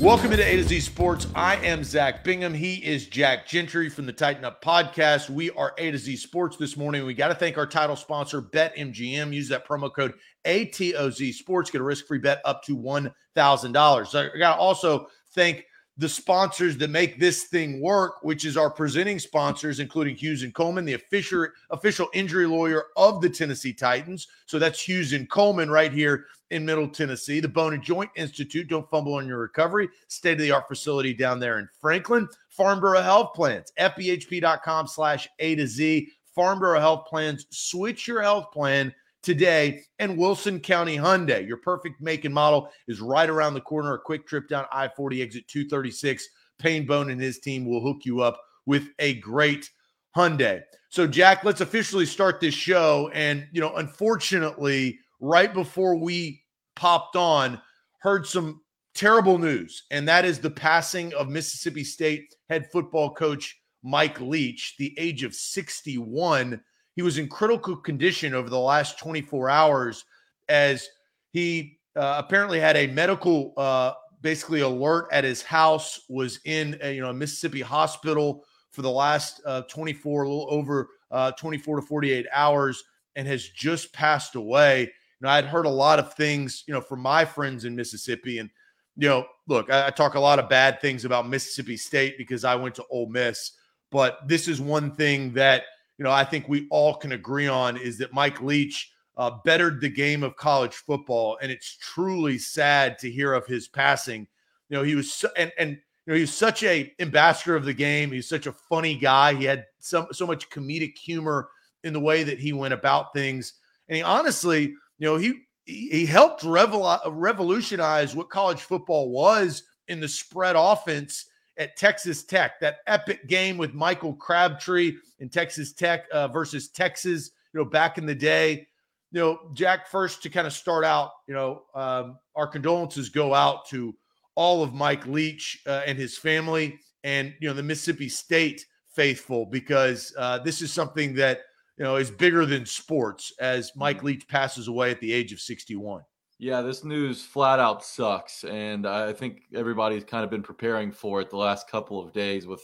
[0.00, 1.26] Welcome into A to Z Sports.
[1.34, 2.54] I am Zach Bingham.
[2.54, 5.28] He is Jack Gentry from the Tighten Up Podcast.
[5.28, 7.04] We are A to Z Sports this morning.
[7.04, 9.34] We got to thank our title sponsor, BetMGM.
[9.34, 11.72] Use that promo code ATOZ Sports.
[11.72, 14.06] Get a risk free bet up to $1,000.
[14.06, 15.64] So I got to also thank
[16.00, 20.54] the sponsors that make this thing work, which is our presenting sponsors, including Hughes and
[20.54, 24.26] Coleman, the official official injury lawyer of the Tennessee Titans.
[24.46, 27.38] So that's Hughes and Coleman right here in Middle Tennessee.
[27.38, 29.90] The Bone and Joint Institute, don't fumble on your recovery.
[30.08, 32.26] State of the art facility down there in Franklin.
[32.48, 36.08] Farm Bureau Health Plans, fbhp.com slash A to Z.
[36.34, 39.82] Farm Bureau Health Plans, switch your health plan today.
[39.98, 43.94] And Wilson County Hyundai, your perfect make and model is right around the corner.
[43.94, 46.28] A quick trip down I 40 exit 236.
[46.58, 49.70] Payne Bone and his team will hook you up with a great
[50.16, 50.62] Hyundai.
[50.90, 53.10] So, Jack, let's officially start this show.
[53.14, 56.42] And, you know, unfortunately, right before we
[56.76, 57.60] popped on,
[58.00, 58.60] heard some
[58.94, 64.76] terrible news, and that is the passing of Mississippi State head football coach Mike Leach,
[64.78, 66.60] the age of 61.
[67.00, 70.04] He was in critical condition over the last 24 hours
[70.50, 70.86] as
[71.30, 76.94] he uh, apparently had a medical uh, basically alert at his house was in a,
[76.94, 81.80] you know a Mississippi hospital for the last uh, 24 a little over uh, 24
[81.80, 82.84] to 48 hours
[83.16, 84.82] and has just passed away.
[84.82, 84.88] You
[85.22, 88.50] know, I'd heard a lot of things, you know, from my friends in Mississippi and
[88.98, 92.44] you know, look, I, I talk a lot of bad things about Mississippi State because
[92.44, 93.52] I went to Ole Miss,
[93.90, 95.62] but this is one thing that
[96.00, 99.82] you know, I think we all can agree on is that Mike Leach uh, bettered
[99.82, 104.26] the game of college football, and it's truly sad to hear of his passing.
[104.70, 107.66] You know, he was so, and and you know he was such a ambassador of
[107.66, 108.10] the game.
[108.10, 109.34] He's such a funny guy.
[109.34, 111.50] He had so so much comedic humor
[111.84, 113.52] in the way that he went about things,
[113.90, 120.00] and he honestly, you know, he he helped revol- revolutionize what college football was in
[120.00, 121.26] the spread offense
[121.60, 127.32] at Texas Tech, that epic game with Michael Crabtree in Texas Tech uh, versus Texas,
[127.52, 128.66] you know, back in the day.
[129.12, 133.34] You know, Jack, first to kind of start out, you know, um, our condolences go
[133.34, 133.94] out to
[134.36, 139.44] all of Mike Leach uh, and his family and, you know, the Mississippi State faithful
[139.44, 141.40] because uh, this is something that,
[141.76, 144.06] you know, is bigger than sports as Mike mm-hmm.
[144.06, 146.02] Leach passes away at the age of 61.
[146.42, 148.44] Yeah, this news flat out sucks.
[148.44, 152.46] And I think everybody's kind of been preparing for it the last couple of days
[152.46, 152.62] with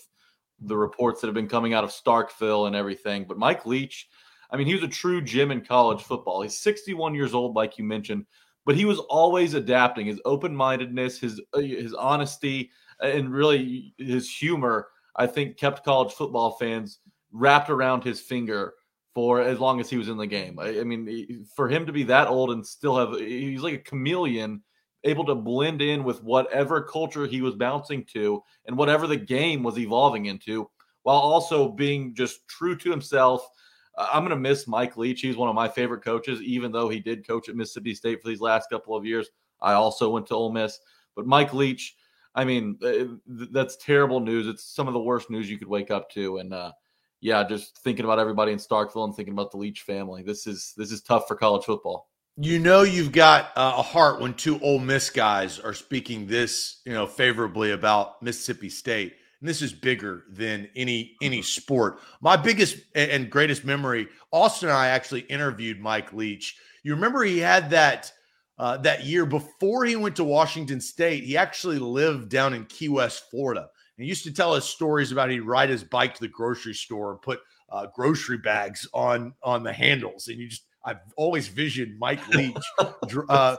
[0.58, 3.26] the reports that have been coming out of Starkville and everything.
[3.28, 4.08] But Mike Leach,
[4.50, 6.40] I mean, he was a true gem in college football.
[6.40, 8.24] He's 61 years old, like you mentioned,
[8.64, 10.06] but he was always adapting.
[10.06, 12.70] His open mindedness, his uh, his honesty,
[13.02, 17.00] and really his humor, I think, kept college football fans
[17.30, 18.72] wrapped around his finger
[19.16, 20.58] for as long as he was in the game.
[20.58, 23.78] I, I, mean, for him to be that old and still have, he's like a
[23.78, 24.62] chameleon,
[25.04, 29.62] able to blend in with whatever culture he was bouncing to and whatever the game
[29.62, 30.68] was evolving into,
[31.04, 33.48] while also being just true to himself.
[33.96, 35.22] I'm going to miss Mike Leach.
[35.22, 38.28] He's one of my favorite coaches, even though he did coach at Mississippi State for
[38.28, 39.30] these last couple of years.
[39.62, 40.78] I also went to Ole Miss,
[41.14, 41.96] but Mike Leach.
[42.34, 44.46] I mean, uh, that's terrible news.
[44.46, 46.72] It's some of the worst news you could wake up to, and uh,
[47.20, 50.22] yeah, just thinking about everybody in Starkville and thinking about the Leach family.
[50.22, 52.08] This is this is tough for college football.
[52.38, 56.82] You know, you've got uh, a heart when two Ole Miss guys are speaking this,
[56.84, 59.14] you know, favorably about Mississippi State.
[59.40, 61.44] And this is bigger than any any mm-hmm.
[61.44, 62.00] sport.
[62.20, 66.58] My biggest and greatest memory, Austin and I actually interviewed Mike Leach.
[66.82, 68.12] You remember he had that
[68.58, 71.24] uh, that year before he went to Washington State.
[71.24, 73.68] He actually lived down in Key West, Florida.
[73.96, 76.74] And he used to tell us stories about he'd ride his bike to the grocery
[76.74, 77.40] store and put
[77.70, 82.56] uh, grocery bags on on the handles, and you just I've always visioned Mike Leach
[82.78, 83.56] uh,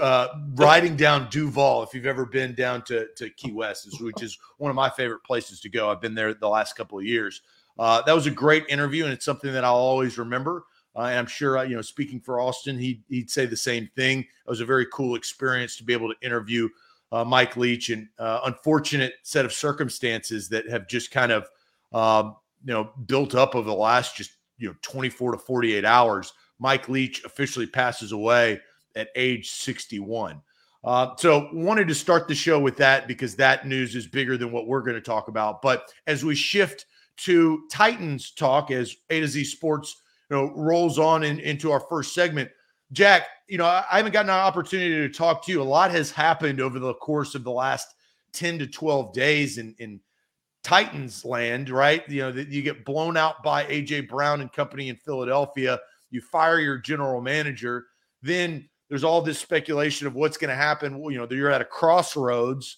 [0.00, 1.82] uh, riding down Duval.
[1.82, 5.22] If you've ever been down to, to Key West, which is one of my favorite
[5.22, 7.42] places to go, I've been there the last couple of years.
[7.78, 10.64] Uh, that was a great interview, and it's something that I'll always remember.
[10.96, 13.90] Uh, and I'm sure, uh, you know, speaking for Austin, he'd, he'd say the same
[13.94, 14.20] thing.
[14.20, 16.68] It was a very cool experience to be able to interview
[17.12, 21.48] uh, Mike Leach, and uh, unfortunate set of circumstances that have just kind of
[21.92, 26.32] um, you know built up over the last just you know 24 to 48 hours.
[26.58, 28.60] Mike Leach officially passes away
[28.96, 30.40] at age 61.
[30.84, 34.50] Uh, so wanted to start the show with that because that news is bigger than
[34.50, 35.62] what we're going to talk about.
[35.62, 36.86] But as we shift
[37.18, 41.80] to Titans talk, as A to Z Sports you know rolls on in, into our
[41.80, 42.50] first segment,
[42.92, 45.60] Jack, you know I haven't gotten an opportunity to talk to you.
[45.60, 47.88] A lot has happened over the course of the last
[48.32, 50.00] ten to twelve days in in
[50.62, 52.08] Titans land, right?
[52.08, 55.80] You know that you get blown out by AJ Brown and company in Philadelphia.
[56.10, 57.86] You fire your general manager,
[58.20, 61.02] then there's all this speculation of what's going to happen.
[61.10, 62.76] You know, you're at a crossroads.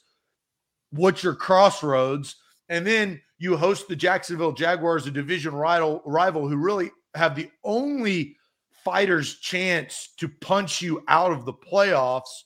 [0.93, 2.37] What's your crossroads?
[2.69, 7.51] And then you host the Jacksonville Jaguars, a division rival, rival who really have the
[7.65, 8.37] only
[8.85, 12.43] fighter's chance to punch you out of the playoffs.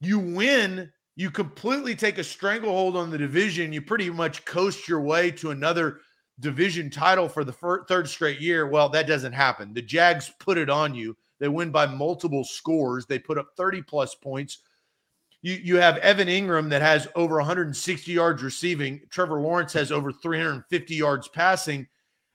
[0.00, 3.72] You win, you completely take a stranglehold on the division.
[3.72, 6.00] You pretty much coast your way to another
[6.40, 8.66] division title for the third straight year.
[8.66, 9.74] Well, that doesn't happen.
[9.74, 11.16] The Jags put it on you.
[11.38, 13.06] They win by multiple scores.
[13.06, 14.58] They put up 30 plus points.
[15.42, 19.00] You, you have Evan Engram that has over 160 yards receiving.
[19.10, 21.88] Trevor Lawrence has over 350 yards passing.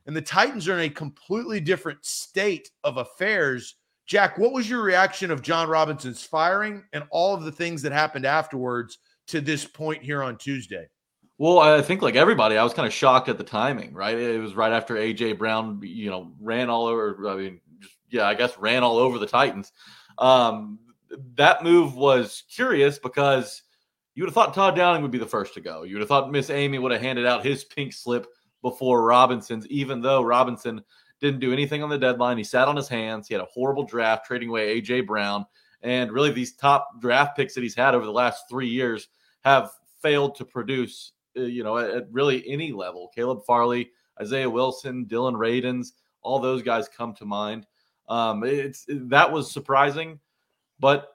[0.08, 3.76] And the Titans are in a completely different state of affairs.
[4.06, 7.92] Jack, what was your reaction of Jon Robinson's firing and all of the things that
[7.92, 10.88] happened afterwards to this point here on Tuesday?
[11.38, 14.18] Well, I think like everybody, I was kind of shocked at the timing, right?
[14.18, 17.30] It was right after AJ Brown, you know, ran all over.
[17.30, 17.60] I mean,
[18.10, 19.74] yeah, I guess ran all over the Titans.
[20.18, 20.80] Um,
[21.36, 23.62] that move was curious because
[24.16, 25.84] you would have thought Todd Downing would be the first to go.
[25.84, 28.26] You would have thought Miss Amy would have handed out his pink slip
[28.70, 30.84] before Robinson's, even though Robinson
[31.20, 32.38] didn't do anything on the deadline.
[32.38, 33.28] He sat on his hands.
[33.28, 35.46] He had a horrible draft trading away AJ Brown.
[35.82, 39.08] And really, these top draft picks that he's had over the last three years
[39.44, 39.72] have
[40.02, 43.12] failed to produce, uh, you know, at, really any level.
[43.14, 43.92] Caleb Farley,
[44.22, 45.90] Isaiah Wilson, Dillon Radunz,
[46.22, 47.66] all those guys come to mind.
[48.10, 50.20] Um, it's that was surprising,
[50.80, 51.10] but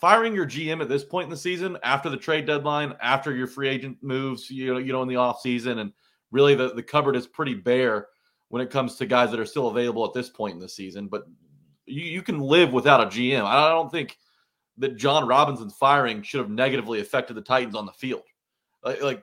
[0.00, 3.46] firing your GM at this point in the season, after the trade deadline, after your
[3.46, 5.92] free agent moves, you know, you know, in the off season, and
[6.30, 8.08] really the, the cupboard is pretty bare
[8.48, 11.08] when it comes to guys that are still available at this point in the season.
[11.08, 11.24] But
[11.86, 13.44] you, you can live without a GM.
[13.44, 14.16] I don't think
[14.78, 18.22] that Jon Robinson's firing should have negatively affected the Titans on the field.
[18.82, 19.22] Like, like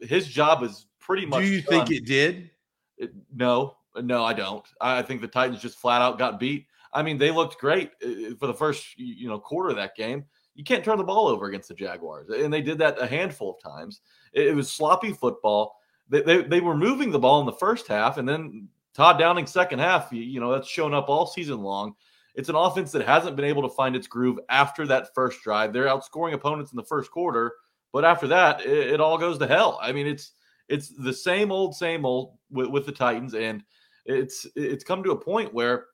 [0.00, 1.42] his job is pretty much.
[1.42, 1.86] Do you done.
[1.86, 2.50] think it did?
[2.98, 4.64] It, no, no, I don't.
[4.80, 6.66] I think the Titans just flat out got beat.
[6.92, 10.24] I mean, they looked great uh, for the first you know quarter of that game.
[10.54, 13.56] You can't turn the ball over against the Jaguars, and they did that a handful
[13.56, 14.00] of times.
[14.32, 15.79] It, was sloppy football.
[16.10, 19.46] They, they, they were moving the ball in the first half, and then Todd Downing
[19.46, 20.12] second half.
[20.12, 21.94] You, you know that's shown up all season long.
[22.34, 25.72] It's an offense that hasn't been able to find its groove after that first drive.
[25.72, 27.54] They're outscoring opponents in the first quarter,
[27.92, 29.78] but after that, it, it all goes to hell.
[29.82, 30.32] I mean, it's
[30.68, 33.62] it's the same old, same old with, with the Titans, and
[34.06, 35.86] it's it's come to a point where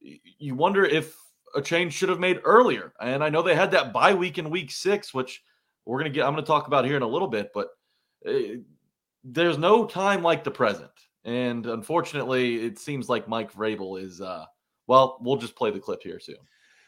[0.00, 1.16] you wonder if
[1.54, 2.92] a change should have made earlier.
[3.00, 5.42] And I know they had that bye week in week six, which
[5.84, 6.26] we're gonna get.
[6.26, 7.68] I'm gonna talk about here in a little bit, but
[8.26, 8.58] uh,
[9.24, 10.90] there's no time like the present.
[11.24, 14.20] And unfortunately, it seems like Mike Vrabel is.
[14.20, 14.44] uh
[14.86, 16.36] Well, we'll just play the clip here soon.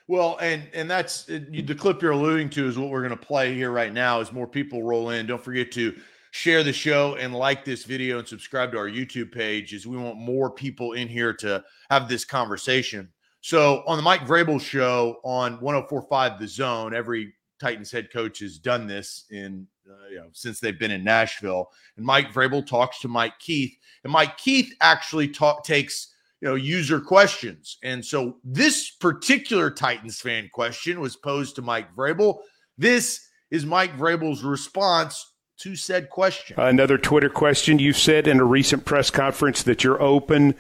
[0.07, 3.55] Well, and and that's the clip you're alluding to is what we're going to play
[3.55, 4.21] here right now.
[4.21, 5.95] As more people roll in, don't forget to
[6.33, 9.97] share the show and like this video and subscribe to our YouTube page as we
[9.97, 13.09] want more people in here to have this conversation.
[13.41, 18.59] So on the Mike Vrabel show on 1045 The Zone, every Titans head coach has
[18.59, 21.71] done this in uh, you know since they've been in Nashville.
[21.97, 26.55] And Mike Vrabel talks to Mike Keith, and Mike Keith actually talk takes you know
[26.55, 27.79] user questions.
[27.83, 32.39] And so this particular Titans fan question was posed to Mike Vrabel.
[32.77, 36.59] This is Mike Vrabel's response to said question.
[36.59, 37.79] Another Twitter question.
[37.79, 40.55] You said in a recent press conference that you're open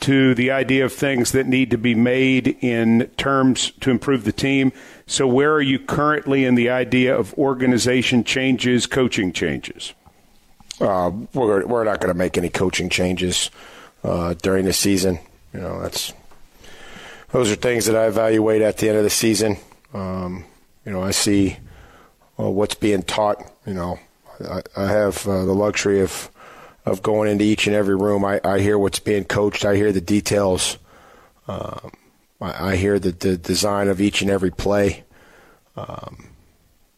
[0.00, 4.32] to the idea of things that need to be made in terms to improve the
[4.32, 4.72] team.
[5.06, 9.92] So, where are you currently in the idea of organization changes, coaching changes?
[10.80, 13.50] Uh, we're, we're not going to make any coaching changes
[14.02, 15.18] uh, during the season.
[15.52, 16.12] You know, that's
[17.30, 19.56] those are things that I evaluate at the end of the season.
[19.94, 20.44] Um,
[20.84, 21.58] you know, I see
[22.38, 23.38] uh, what's being taught.
[23.66, 23.98] You know,
[24.40, 26.30] I, I have uh, the luxury of
[26.84, 28.24] of going into each and every room.
[28.24, 29.64] I, I hear what's being coached.
[29.64, 30.78] I hear the details.
[31.48, 31.92] Um,
[32.40, 35.04] I, I, hear the, the design of each and every play.
[35.76, 36.28] Um,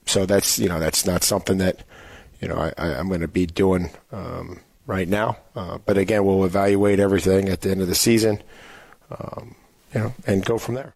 [0.06, 1.82] so that's you know that's not something that
[2.40, 5.38] you know I, am going to be doing um, right now.
[5.54, 8.42] Uh, but again, we'll evaluate everything at the end of the season,
[9.10, 9.54] um,
[9.94, 10.94] you know, and go from there.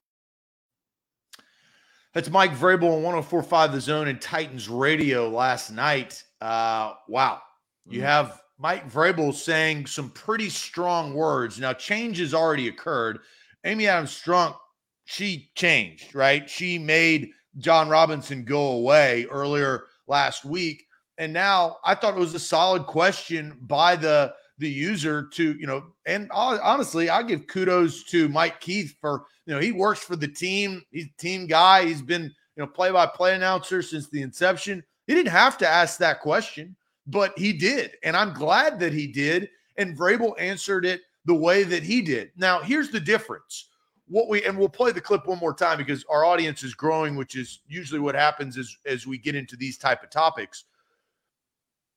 [2.15, 6.25] That's Mike Vrabel on 1045 The Zone and Titans Radio last night.
[6.41, 7.41] Uh, wow.
[7.87, 8.07] You mm-hmm.
[8.07, 11.59] have Mike Vrabel saying some pretty strong words.
[11.61, 13.21] Now, change has already occurred.
[13.65, 14.57] Amy Adams Strunk,
[15.05, 16.49] she changed, right?
[16.49, 20.85] She made Jon Robinson go away earlier last week.
[21.19, 25.69] And now I thought it was a solid question by the the user to, you
[25.69, 30.17] know, and honestly, I give kudos to Mike Keith for, you know, he works for
[30.17, 30.83] the team.
[30.91, 31.87] He's a team guy.
[31.87, 34.83] He's been, you know, play-by-play announcer since the inception.
[35.07, 36.75] He didn't have to ask that question,
[37.09, 37.93] but he did.
[38.05, 39.49] And I'm glad that he did.
[39.77, 42.31] And Vrabel answered it the way that he did.
[42.37, 43.67] Now, here's the difference.
[44.07, 47.15] What we and we'll play the clip one more time because our audience is growing,
[47.15, 50.65] which is usually what happens as as we get into these type of topics.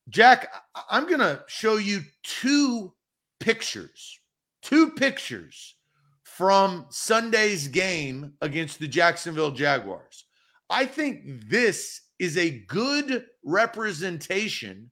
[0.10, 0.51] Jack,
[0.89, 2.91] I'm going to show you two
[3.39, 4.20] pictures,
[4.62, 5.75] two pictures
[6.24, 10.25] from Sunday's game against the Jacksonville Jaguars.
[10.70, 14.91] I think this is a good representation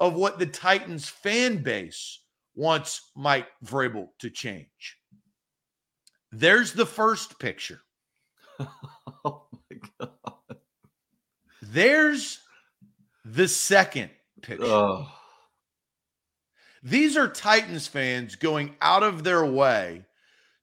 [0.00, 2.22] of what the Titans fan base
[2.54, 4.96] wants Mike Vrabel to change.
[6.32, 7.82] There's the first picture.
[9.24, 10.56] oh my God.
[11.62, 12.40] There's
[13.24, 14.10] the second
[14.42, 14.64] picture.
[14.64, 15.08] Oh.
[16.82, 20.04] These are Titans fans going out of their way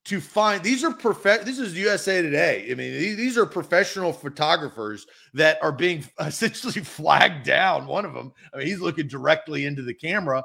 [0.07, 2.67] to find these are perfect this is USA Today.
[2.71, 7.85] I mean, these, are professional photographers that are being essentially flagged down.
[7.87, 10.43] One of them, I mean, he's looking directly into the camera.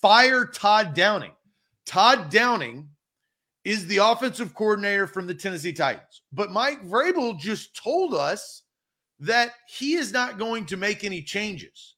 [0.00, 1.32] Fire Todd Downing.
[1.84, 2.88] Todd Downing
[3.64, 6.22] is the offensive coordinator from the Tennessee Titans.
[6.32, 8.62] But Mike Vrabel just told us
[9.20, 11.93] that he is not going to make any changes.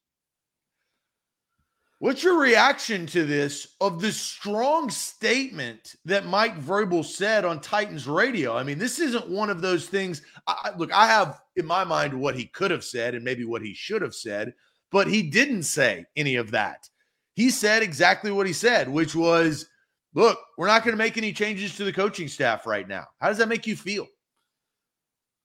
[1.99, 8.05] What's your reaction to this of the strong statement that Mike Vrabel said on Titans
[8.05, 8.55] radio?
[8.55, 10.21] I mean, this isn't one of those things.
[10.45, 13.63] I, look, I have in my mind what he could have said and maybe what
[13.63, 14.53] he should have said,
[14.91, 16.87] but he didn't say any of that.
[17.33, 19.65] He said exactly what he said, which was,
[20.13, 23.07] look, we're not going to make any changes to the coaching staff right now.
[23.19, 24.07] How does that make you feel?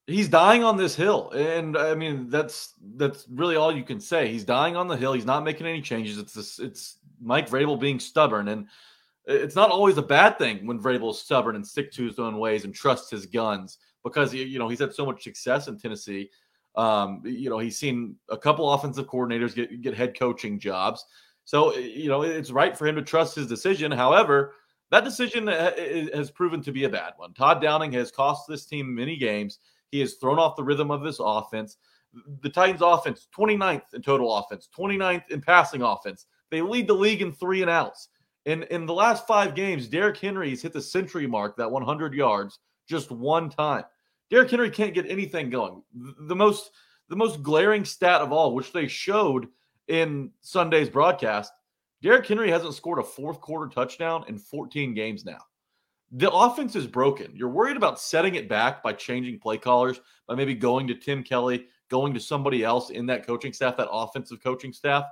[0.06, 4.28] He's dying on this hill and i mean that's that's really all you can say.
[4.28, 5.12] He's dying on the hill.
[5.12, 6.18] He's not making any changes.
[6.18, 8.66] It's this it's mike vrabel being stubborn and
[9.26, 12.38] it's not always a bad thing when vrabel is stubborn and stick to his own
[12.38, 16.30] ways and trusts his guns because you know he's had so much success in tennessee.
[16.74, 21.04] Um, you know he's seen a couple offensive coordinators get, get head coaching jobs.
[21.44, 23.92] So you know it's right for him to trust his decision.
[23.92, 24.54] However
[24.90, 27.32] that decision has proven to be a bad one.
[27.32, 29.58] Todd downing has cost this team many games
[29.92, 31.76] he has thrown off the rhythm of this offense.
[32.40, 36.26] The Titans offense, 29th in total offense, 29th in passing offense.
[36.50, 38.08] They lead the league in three and outs.
[38.44, 42.58] In in the last five games, Derrick Henry's hit the century mark, that 100 yards,
[42.88, 43.84] just one time.
[44.30, 45.82] Derrick Henry can't get anything going.
[46.26, 46.72] The most
[47.08, 49.46] the most glaring stat of all, which they showed
[49.88, 51.52] in Sunday's broadcast,
[52.02, 55.38] Derrick Henry hasn't scored a fourth quarter touchdown in 14 games now
[56.12, 57.32] the offense is broken.
[57.34, 61.22] You're worried about setting it back by changing play callers, by maybe going to Tim
[61.22, 65.06] Kelly, going to somebody else in that coaching staff, that offensive coaching staff.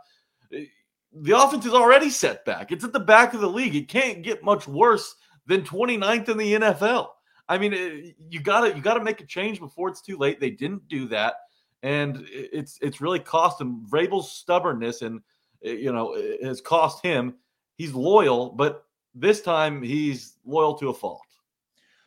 [0.52, 0.66] Eh,
[1.12, 2.71] the offense is already set back.
[2.71, 3.75] It's at the back of the league.
[3.75, 5.16] It can't get much worse
[5.47, 7.09] than 29th in the NFL.
[7.49, 10.19] I mean, eh, you got to you got to make a change before it's too
[10.19, 10.38] late.
[10.38, 11.35] They didn't do that,
[11.83, 13.87] and it's it's really cost him.
[13.90, 15.23] Vrabel's stubbornness and
[15.64, 17.37] eh, you know it has cost him.
[17.76, 21.23] He's loyal, but this time he's loyal to a fault.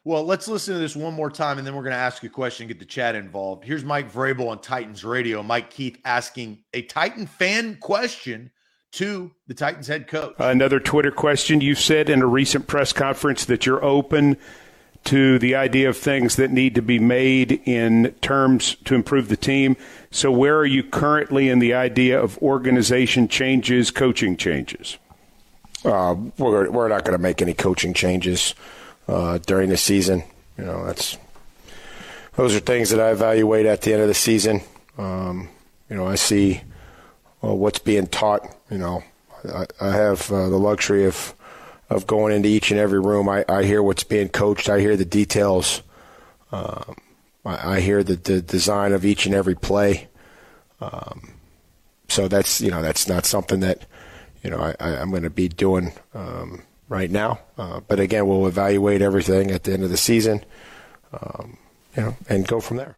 [0.06, 2.30] Well, let's listen to this one more time, and then we're going to ask a
[2.30, 3.64] question, get the chat involved.
[3.64, 5.42] Here's Mike Vrabel on Titans Radio.
[5.42, 8.52] Mike Keith asking a Titan fan question
[8.94, 10.36] to the Titans head coach.
[10.40, 11.62] Another Twitter question.
[11.62, 14.38] You said in a recent press conference that you're open
[15.06, 19.38] to the idea of things that need to be made in terms to improve the
[19.38, 19.76] team.
[20.12, 24.98] So, where are you currently in the idea of organization changes, coaching changes?
[25.86, 28.56] Uh, we're we're not going to make any coaching changes
[29.08, 30.24] uh, during the season.
[30.58, 31.18] You know, that's
[32.36, 34.62] those are things that I evaluate at the end of the season.
[34.98, 35.50] Um,
[35.90, 36.62] you know, I see
[37.42, 38.56] well, what's being taught.
[38.72, 39.04] You know,
[39.54, 41.34] I, I have uh, the luxury of
[41.90, 43.30] of going into each and every room.
[43.30, 44.70] I, I hear what's being coached.
[44.70, 45.82] I hear the details.
[46.52, 46.96] Um,
[47.46, 50.08] I, I, hear the, the design of each and every play.
[50.80, 51.34] Um,
[52.08, 53.86] so that's you know that's not something that
[54.44, 57.40] you know, I, am going to be doing um, right now.
[57.58, 60.44] Uh, but again, we'll evaluate everything at the end of the season,
[61.14, 61.58] um,
[61.96, 62.98] you know, and go from there.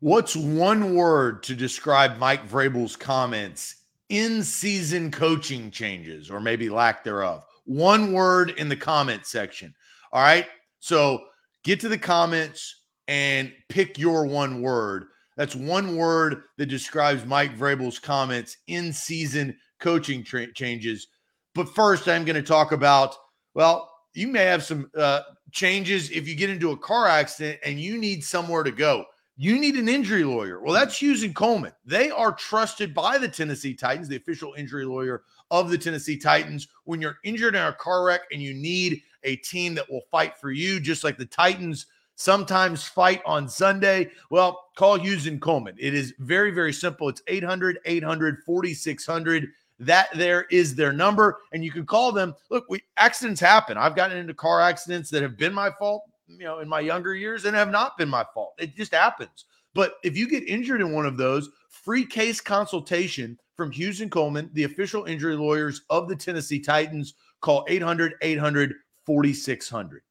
[0.00, 3.76] What's one word to describe Mike Vrabel's comments
[4.08, 7.44] in season coaching changes or maybe lack thereof?
[7.64, 9.74] One word in the comment section.
[10.12, 10.46] All right.
[10.80, 11.22] So
[11.62, 15.04] get to the comments and pick your one word.
[15.36, 21.08] That's one word that describes Mike Vrabel's comments in season coaching tra- changes.
[21.54, 23.14] But first, I'm going to talk about,
[23.54, 25.20] well, you may have some uh,
[25.50, 29.04] changes if you get into a car accident and you need somewhere to go.
[29.36, 30.60] You need an injury lawyer.
[30.62, 31.72] Well, that's Hughes and Coleman.
[31.84, 36.68] They are trusted by the Tennessee Titans, the official injury lawyer of the Tennessee Titans.
[36.84, 40.36] When you're injured in a car wreck and you need a team that will fight
[40.36, 45.76] for you, just like the Titans sometimes fight on Sunday, well, call Hughes and Coleman.
[45.78, 47.08] It is very, very simple.
[47.08, 49.48] It's 800 800 4600.
[49.84, 52.34] That there is their number, and you can call them.
[52.50, 53.76] Look, we accidents happen.
[53.76, 56.02] I've gotten into car accidents that have been my fault
[56.38, 58.54] you know, in my younger years and have not been my fault.
[58.58, 59.44] It just happens.
[59.74, 64.10] But if you get injured in one of those, free case consultation from Hughes and
[64.10, 67.14] Coleman, the official injury lawyers of the Tennessee Titans.
[67.40, 68.74] Call 800 800
[69.04, 70.02] 4600.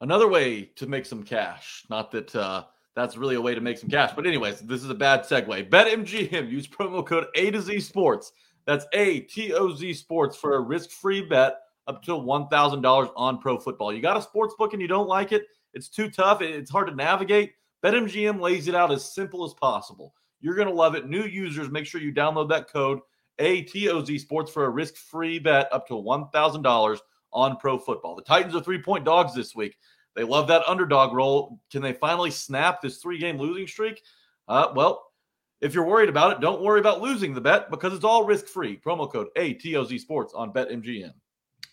[0.00, 1.84] Another way to make some cash.
[1.88, 2.64] Not that uh,
[2.96, 5.68] that's really a way to make some cash, but anyways, this is a bad segue.
[5.68, 6.50] BetMGM.
[6.50, 8.32] Use promo code A to Z Sports.
[8.64, 13.58] That's A T O Z Sports for a risk-free bet up to $1,000 on pro
[13.58, 13.92] football.
[13.92, 16.88] You got a sports book and you don't like it, it's too tough, it's hard
[16.88, 17.52] to navigate.
[17.84, 20.14] BetMGM lays it out as simple as possible.
[20.40, 21.08] You're going to love it.
[21.08, 23.00] New users, make sure you download that code
[23.38, 26.98] ATOZ Sports for a risk free bet up to $1,000
[27.32, 28.16] on pro football.
[28.16, 29.76] The Titans are three point dogs this week.
[30.16, 31.60] They love that underdog role.
[31.70, 34.02] Can they finally snap this three game losing streak?
[34.48, 35.12] Uh, well,
[35.60, 38.46] if you're worried about it, don't worry about losing the bet because it's all risk
[38.46, 38.80] free.
[38.84, 41.12] Promo code ATOZ Sports on BetMGM.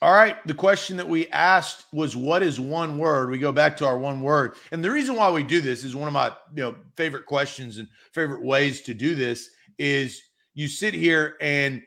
[0.01, 0.45] All right.
[0.45, 3.97] The question that we asked was, "What is one word?" We go back to our
[3.97, 6.75] one word, and the reason why we do this is one of my you know
[6.97, 10.21] favorite questions and favorite ways to do this is
[10.53, 11.81] you sit here and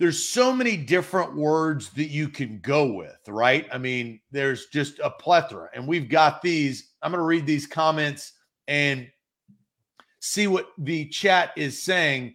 [0.00, 3.68] there's so many different words that you can go with, right?
[3.72, 6.90] I mean, there's just a plethora, and we've got these.
[7.02, 8.32] I'm going to read these comments
[8.66, 9.08] and
[10.18, 12.34] see what the chat is saying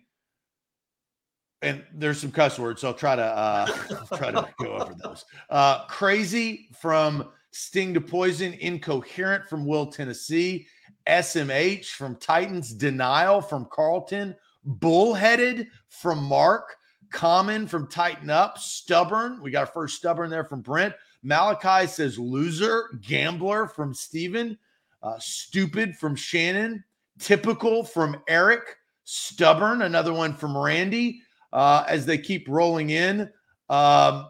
[1.66, 3.68] and there's some cuss words, so I'll try to uh,
[4.12, 5.26] I'll try to go over those.
[5.50, 10.68] Uh, crazy from Sting to Poison, incoherent from Will Tennessee,
[11.08, 16.76] SMH from Titans, denial from Carlton, bullheaded from Mark,
[17.16, 19.42] common from Tighten Up, stubborn.
[19.42, 20.94] We got a first stubborn there from Brent.
[21.24, 24.58] Malachi says loser, gambler from Steven,
[25.02, 26.84] uh, stupid from Shannon,
[27.18, 28.76] typical from Eric,
[29.06, 31.22] stubborn, another one from Randy
[31.54, 33.32] uh, as they keep rolling in.
[33.70, 34.28] Um,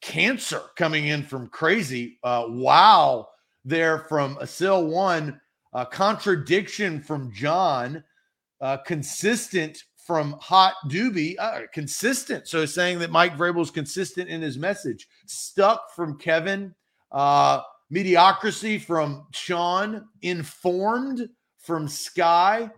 [0.00, 2.18] cancer coming in from crazy.
[2.24, 3.28] Uh, wow,
[3.64, 5.40] there from Asil one.
[5.72, 8.02] Uh, contradiction from John.
[8.60, 11.36] Uh, consistent from Hot Doobie.
[11.38, 12.48] Uh, consistent.
[12.48, 15.06] So saying that Mike Vrabel is consistent in his message.
[15.26, 16.74] Stuck from Kevin.
[17.12, 20.08] Uh, mediocrity from Sean.
[20.22, 21.28] Informed
[21.60, 22.68] from Sky.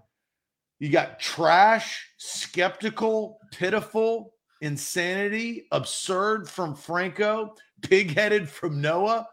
[0.78, 9.26] You got trash, skeptical, pitiful, insanity, absurd from Franco, pig-headed from Noah,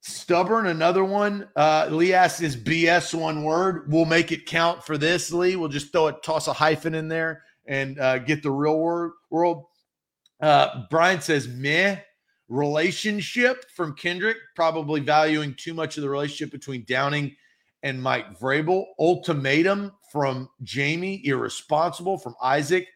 [0.00, 0.66] stubborn.
[0.66, 1.48] Another one.
[1.56, 3.90] Uh, Lee asks, "Is BS one word?
[3.92, 7.08] We'll make it count for this." Lee, we'll just throw it, toss a hyphen in
[7.08, 9.64] there, and uh, get the real world.
[10.40, 11.98] Uh, Brian says, "Meh."
[12.48, 17.36] Relationship from Kendrick, probably valuing too much of the relationship between Downing
[17.84, 18.86] and Mike Vrabel.
[18.98, 22.88] Ultimatum from Jamie, irresponsible from Isaac.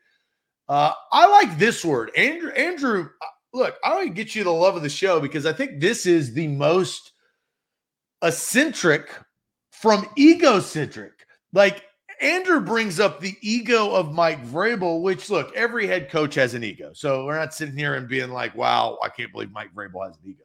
[0.68, 2.50] Uh, I like this word, Andrew.
[2.50, 3.08] Andrew,
[3.54, 6.06] look, I want to get you the love of the show because I think this
[6.06, 7.12] is the most
[8.22, 9.08] eccentric
[9.70, 11.12] from egocentric.
[11.52, 11.84] Like
[12.20, 16.64] Andrew brings up the ego of Mike Vrabel, which look, every head coach has an
[16.64, 16.90] ego.
[16.94, 20.16] So we're not sitting here and being like, wow, I can't believe Mike Vrabel has
[20.16, 20.44] an ego.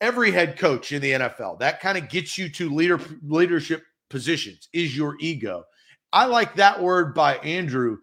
[0.00, 4.68] Every head coach in the NFL, that kind of gets you to leader leadership positions
[4.72, 5.64] is your ego.
[6.12, 7.98] I like that word by Andrew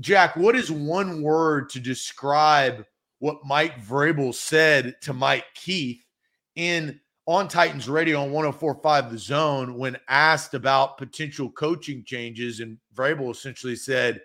[0.00, 2.84] Jack, what is one word to describe
[3.18, 6.04] what Mike Vrabel said to Mike Keith
[6.54, 12.60] in on Titans Radio on 1045 The Zone when asked about potential coaching changes?
[12.60, 14.20] And Vrabel essentially said,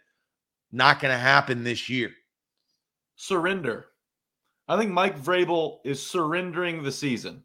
[0.72, 2.12] not going to happen this year.
[3.16, 3.88] Surrender.
[4.68, 7.44] I think Mike Vrabel is surrendering the season.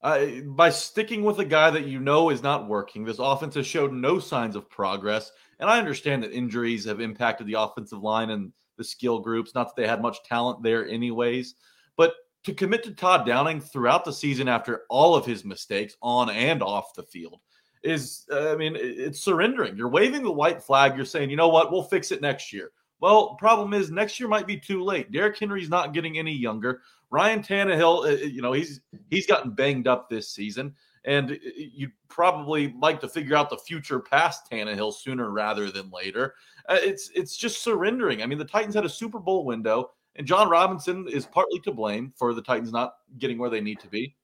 [0.00, 3.66] Uh, by sticking with a guy that you know is not working, this offense has
[3.66, 5.32] showed no signs of progress.
[5.58, 9.54] And I understand that injuries have impacted the offensive line and the skill groups.
[9.54, 11.56] Not that they had much talent there, anyways.
[11.96, 12.14] But
[12.44, 16.62] to commit to Todd Downing throughout the season after all of his mistakes on and
[16.62, 17.40] off the field
[17.82, 19.76] is, uh, I mean, it's surrendering.
[19.76, 20.96] You're waving the white flag.
[20.96, 22.70] You're saying, you know what, we'll fix it next year.
[23.00, 25.12] Well, problem is next year might be too late.
[25.12, 26.82] Derrick Henry's not getting any younger.
[27.10, 33.00] Ryan Tannehill, you know, he's he's gotten banged up this season and you'd probably like
[33.00, 36.34] to figure out the future past Tannehill sooner rather than later.
[36.68, 38.22] Uh, it's it's just surrendering.
[38.22, 41.72] I mean, the Titans had a Super Bowl window, And Jon Robinson is partly to
[41.72, 44.16] blame for the Titans not getting where they need to be.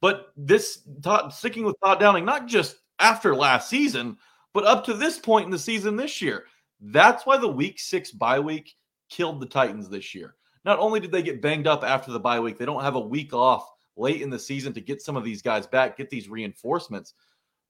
[0.00, 4.16] But this Todd, sticking with Todd Downing, not just after last season,
[4.52, 6.44] but up to this point in the season this year.
[6.80, 8.74] That's why the week six bye week
[9.08, 10.34] killed the Titans this year.
[10.64, 13.00] Not only did they get banged up after the bye week, they don't have a
[13.00, 16.28] week off late in the season to get some of these guys back, get these
[16.28, 17.14] reinforcements.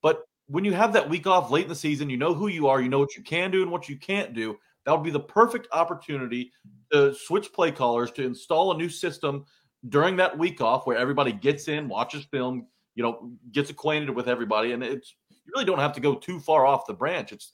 [0.03, 2.69] But when you have that week off late in the season, you know who you
[2.69, 4.57] are, you know what you can do and what you can't do.
[4.85, 6.53] That would be the perfect opportunity
[6.93, 9.45] to switch play callers, to install a new system
[9.89, 14.29] during that week off where everybody gets in, watches film, you know, gets acquainted with
[14.29, 14.73] everybody.
[14.73, 17.33] And it's you really don't have to go too far off the branch.
[17.33, 17.53] It's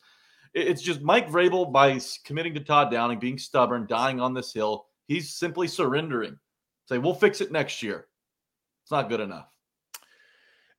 [0.54, 4.86] it's just Mike Vrabel by committing to Todd Downing, being stubborn, dying on this hill.
[5.06, 6.38] He's simply surrendering.
[6.86, 8.06] Say, we'll fix it next year.
[8.82, 9.46] It's not good enough.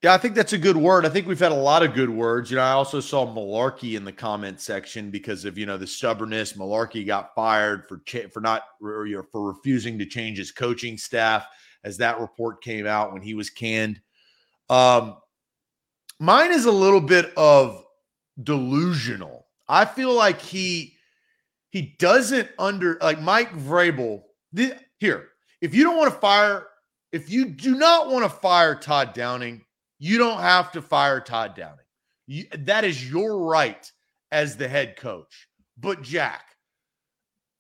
[0.04, 1.06] Yeah, I think that's a good word.
[1.06, 2.52] I think we've had a lot of good words.
[2.52, 5.88] You know, I also saw Mularkey in the comment section because of you know the
[5.88, 6.54] stubbornness.
[6.54, 11.48] Mularkey got fired for cha- for not for refusing to change his coaching staff
[11.86, 14.02] as that report came out when he was canned.
[14.70, 15.16] Um,
[16.20, 17.86] mine is a little bit of
[18.42, 19.48] delusional.
[19.70, 20.98] I feel like he
[21.70, 24.24] he doesn't under like Mike Vrabel.
[24.52, 25.30] The, here,
[25.62, 26.68] if you don't want to fire,
[27.14, 29.64] if you do not want to fire Todd Downing
[30.04, 31.86] you don't have to fire Todd Downing.
[32.28, 33.90] You, that is your right
[34.34, 35.48] as the head coach.
[35.78, 36.44] But Jack,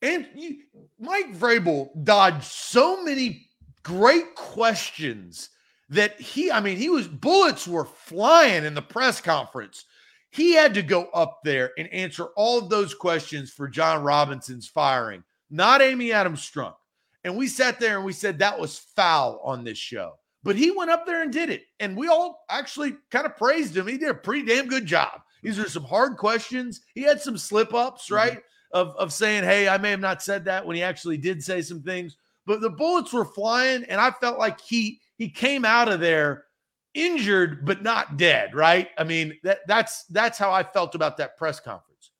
[0.02, 0.58] and you,
[1.00, 3.48] Mike Vrabel dodged so many
[3.82, 5.52] great questions
[5.88, 9.86] that he, I mean, he was bullets were flying in the press conference.
[10.30, 14.68] He had to go up there and answer all of those questions for Jon Robinson's
[14.68, 16.76] firing, not Amy Adams Strunk.
[17.24, 20.14] And we sat there and we said that was foul on this show.
[20.44, 21.64] But he went up there and did it.
[21.80, 23.88] And we all actually kind of praised him.
[23.88, 25.22] He did a pretty damn good job.
[25.42, 26.82] These are some hard questions.
[26.96, 28.16] He had some slip ups, mm-hmm.
[28.16, 28.32] right?
[28.32, 28.40] Mm-hmm.
[28.74, 31.62] Of, of saying, hey, I may have not said that when he actually did say
[31.62, 32.18] some things.
[32.48, 36.46] But the bullets were flying, and I felt like he he came out of there
[36.94, 38.90] injured but not dead, right?
[38.98, 42.12] I mean, that that's that's how I felt about that press conference.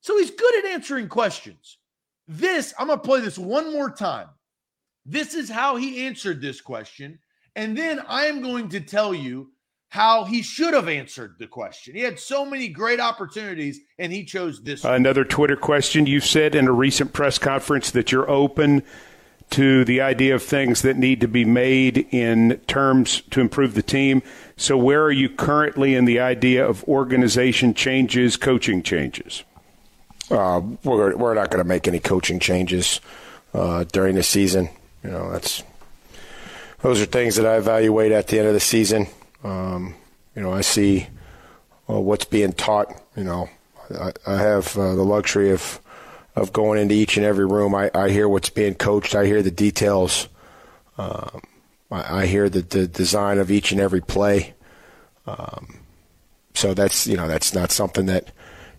[0.00, 1.78] So he's good at answering questions.
[2.26, 4.28] This, I'm gonna play this one more time.
[5.04, 7.18] This is how he answered this question.
[7.56, 9.50] And then I am going to tell you
[9.88, 11.94] how he should have answered the question.
[11.94, 14.84] He had so many great opportunities and he chose this.
[14.84, 16.06] Another Twitter question.
[16.06, 18.82] You said in a recent press conference that you're open
[19.50, 23.82] to the idea of things that need to be made in terms to improve the
[23.82, 24.22] team.
[24.56, 29.44] So, where are you currently in the idea of organization changes, coaching changes?
[30.30, 33.02] Uh, we're, we're not going to make any coaching changes
[33.52, 34.70] uh, during the season.
[35.04, 35.62] You know, that's
[36.80, 39.06] those are things that I evaluate at the end of the season.
[39.44, 39.94] Um,
[40.34, 41.06] you know, I see
[41.88, 42.88] uh, what's being taught.
[43.16, 43.48] You know,
[43.90, 45.80] I, I have uh, the luxury of
[46.34, 47.74] of going into each and every room.
[47.74, 49.14] I, I hear what's being coached.
[49.14, 50.28] I hear the details.
[50.96, 51.42] Um,
[51.90, 54.54] I, I, hear the, the design of each and every play.
[55.26, 55.78] Um,
[56.54, 58.30] so that's you know that's not something that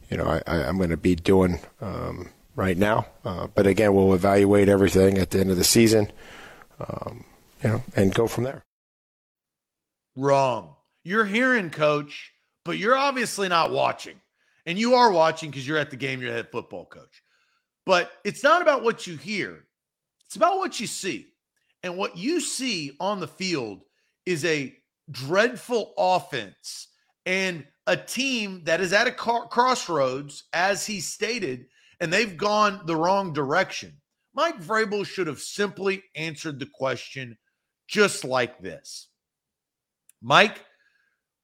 [0.09, 3.07] you know I, am going to be doing um, right now.
[3.23, 6.11] Uh, but again, we'll evaluate everything at the end of the season.
[6.79, 7.25] Um,
[7.63, 8.63] you know, and go from there.
[10.15, 10.75] Wrong.
[11.03, 12.31] You're hearing, coach,
[12.65, 14.19] but you're obviously not watching.
[14.65, 17.21] And you are watching because you're at the game, you're the head football coach.
[17.85, 19.65] But it's not about what you hear,
[20.25, 21.27] it's about what you see.
[21.83, 23.81] And what you see on the field
[24.25, 24.73] is a
[25.11, 26.87] dreadful offense
[27.25, 31.65] and a team that is at a car- crossroads, as he stated,
[32.03, 33.93] and they've gone the wrong direction.
[34.35, 37.37] Mike Vrabel should have simply answered the question
[37.87, 39.07] just like this.
[40.21, 40.65] Mike,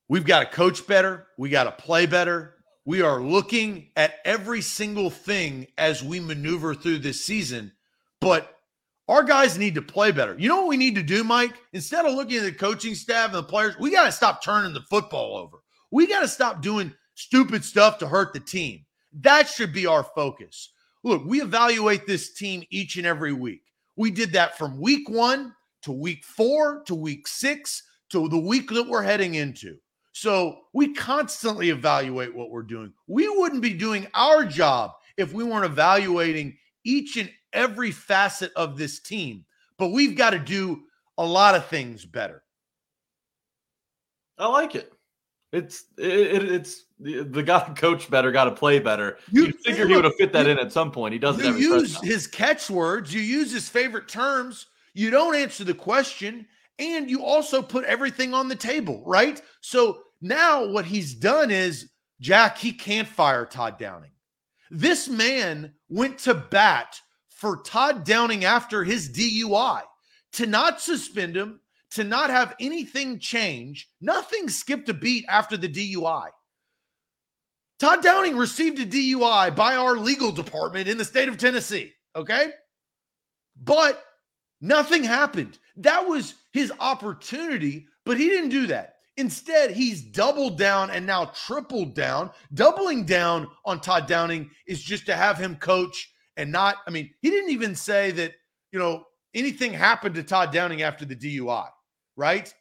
[0.09, 1.27] we've got to coach better.
[1.37, 2.55] We got to play better.
[2.83, 7.71] We are looking at every single thing as we maneuver through this season,
[8.19, 8.57] but
[9.07, 10.35] our guys need to play better.
[10.37, 11.53] You know what we need to do, Mike?
[11.71, 14.73] Instead of looking at the coaching staff and the players, we got to stop turning
[14.73, 15.59] the football over.
[15.89, 18.85] We got to stop doing stupid stuff to hurt the team.
[19.13, 20.71] That should be our focus.
[21.03, 23.63] Look, we evaluate this team each and every week.
[23.95, 28.69] We did that from week one to week four to week six to the week
[28.71, 29.77] that we're heading into.
[30.11, 32.91] So we constantly evaluate what we're doing.
[33.07, 38.77] We wouldn't be doing our job if we weren't evaluating each and every facet of
[38.77, 39.45] this team.
[39.77, 40.81] But we've got to do
[41.17, 42.43] a lot of things better.
[44.37, 44.91] I like it.
[45.51, 49.17] It's it, it's the guy coach better, got to play better.
[49.31, 51.13] You, you figure he would have fit that you, in at some point.
[51.13, 51.43] He doesn't.
[51.43, 53.13] You use his catchwords.
[53.13, 54.67] You use his favorite terms.
[54.93, 56.45] You don't answer the question,
[56.77, 59.41] and you also put everything on the table, right?
[59.61, 64.11] So now what he's done is, Jack, he can't fire Todd Downing.
[64.69, 69.81] This man went to bat for Todd Downing after his DUI
[70.33, 71.59] to not suspend him,
[71.91, 73.89] to not have anything change.
[74.01, 76.29] Nothing skipped a beat after the DUI.
[77.79, 81.93] Todd Downing received a DUI by our legal department in the state of Tennessee.
[82.15, 82.51] Okay.
[83.61, 84.03] But
[84.61, 85.57] nothing happened.
[85.77, 88.95] That was his opportunity, but he didn't do that.
[89.17, 92.31] Instead, he's doubled down and now tripled down.
[92.53, 97.09] Doubling down on Todd Downing is just to have him coach and not, I mean,
[97.21, 98.33] he didn't even say that,
[98.71, 101.67] you know, anything happened to Todd Downing after the DUI,
[102.19, 102.53] right?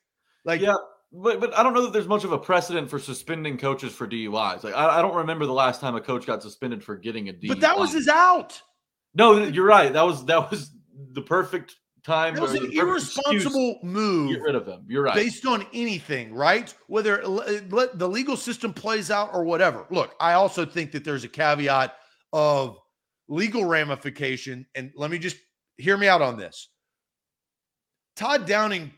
[0.45, 0.77] Like, yeah,
[1.13, 4.07] but but I don't know that there's much of a precedent for suspending coaches for
[4.07, 4.63] DUIs.
[4.63, 7.33] Like, I, I don't remember the last time a coach got suspended for getting a
[7.33, 7.49] DUI.
[7.49, 8.61] But that was his out.
[9.15, 9.93] No, you're right.
[9.93, 10.71] That was that was
[11.13, 12.37] the perfect time.
[12.37, 14.31] It was an irresponsible move.
[14.31, 14.85] Get rid of him.
[14.87, 15.15] You're right.
[15.15, 16.73] Based on anything, right?
[16.87, 19.87] Whether let the legal system plays out or whatever.
[19.91, 21.97] Look, I also think that there's a caveat
[22.33, 22.79] of
[23.29, 24.67] legal ramification.
[24.75, 25.37] And let me just
[25.77, 26.69] hear me out on this.
[28.17, 28.93] Todd Downing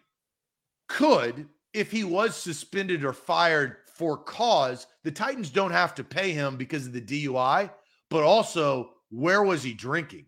[0.91, 6.33] could, if he was suspended or fired for cause, the Titans don't have to pay
[6.33, 7.71] him because of the DUI,
[8.11, 10.27] but also where was he drinking?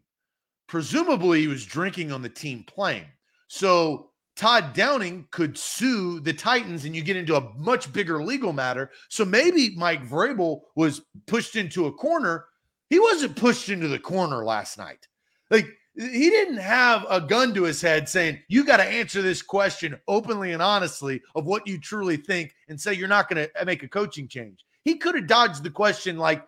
[0.68, 3.06] Presumably, he was drinking on the team plane.
[3.48, 8.52] So Todd Downing could sue the Titans and you get into a much bigger legal
[8.52, 8.90] matter.
[9.10, 12.46] So maybe Mike Vrabel was pushed into a corner.
[12.88, 15.06] He wasn't pushed into the corner last night.
[15.50, 19.42] Like he didn't have a gun to his head saying, You got to answer this
[19.42, 23.60] question openly and honestly of what you truly think and say you're not going to
[23.60, 24.64] uh, make a coaching change.
[24.84, 26.44] He could have dodged the question like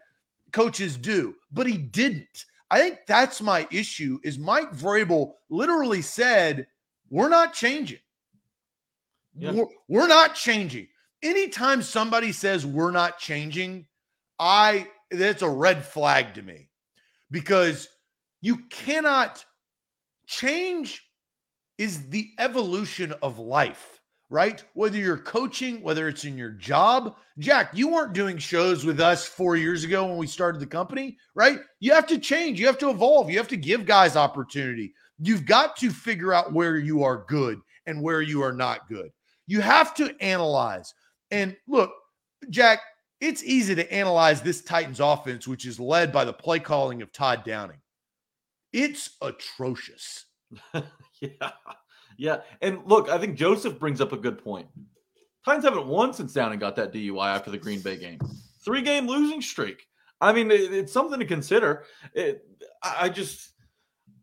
[0.53, 2.47] coaches do, but he didn't.
[2.71, 6.67] I think that's my issue is Mike Vrabel literally said,
[7.11, 8.01] we're not changing.
[9.37, 9.53] Yeah.
[9.53, 10.89] We're, we're not changing.
[11.23, 13.87] Anytime somebody says we're not changing,
[14.39, 16.69] I that's a red flag to me
[17.31, 17.89] because
[18.45, 19.45] you cannot
[20.27, 21.03] change
[21.79, 23.95] is the evolution of life
[24.31, 24.65] right?
[24.73, 27.15] Whether you're coaching, whether it's in your job.
[27.39, 31.17] Jack, you weren't doing shows with us four years ago when we started the company,
[31.37, 31.61] right?
[31.79, 34.93] You have to change, you have to evolve, you have to give guys opportunity.
[35.21, 39.11] You've got to figure out where you are good and where you are not good.
[39.47, 40.95] You have to analyze.
[41.31, 41.93] And look,
[42.51, 42.81] Jack,
[43.21, 47.13] it's easy to analyze this Titans offense, which is led by the play calling of
[47.13, 47.79] Todd Downing.
[48.75, 50.27] It's atrocious.
[51.21, 51.51] yeah.
[52.17, 54.69] Yeah, and look, I think Joseph brings up a good point.
[55.45, 58.19] Titans haven't won since Downing got that DUI after the Green Bay game.
[58.65, 59.87] Three game losing streak.
[60.21, 61.85] I mean, it, it's something to consider.
[62.15, 62.47] It,
[62.83, 63.53] I, just,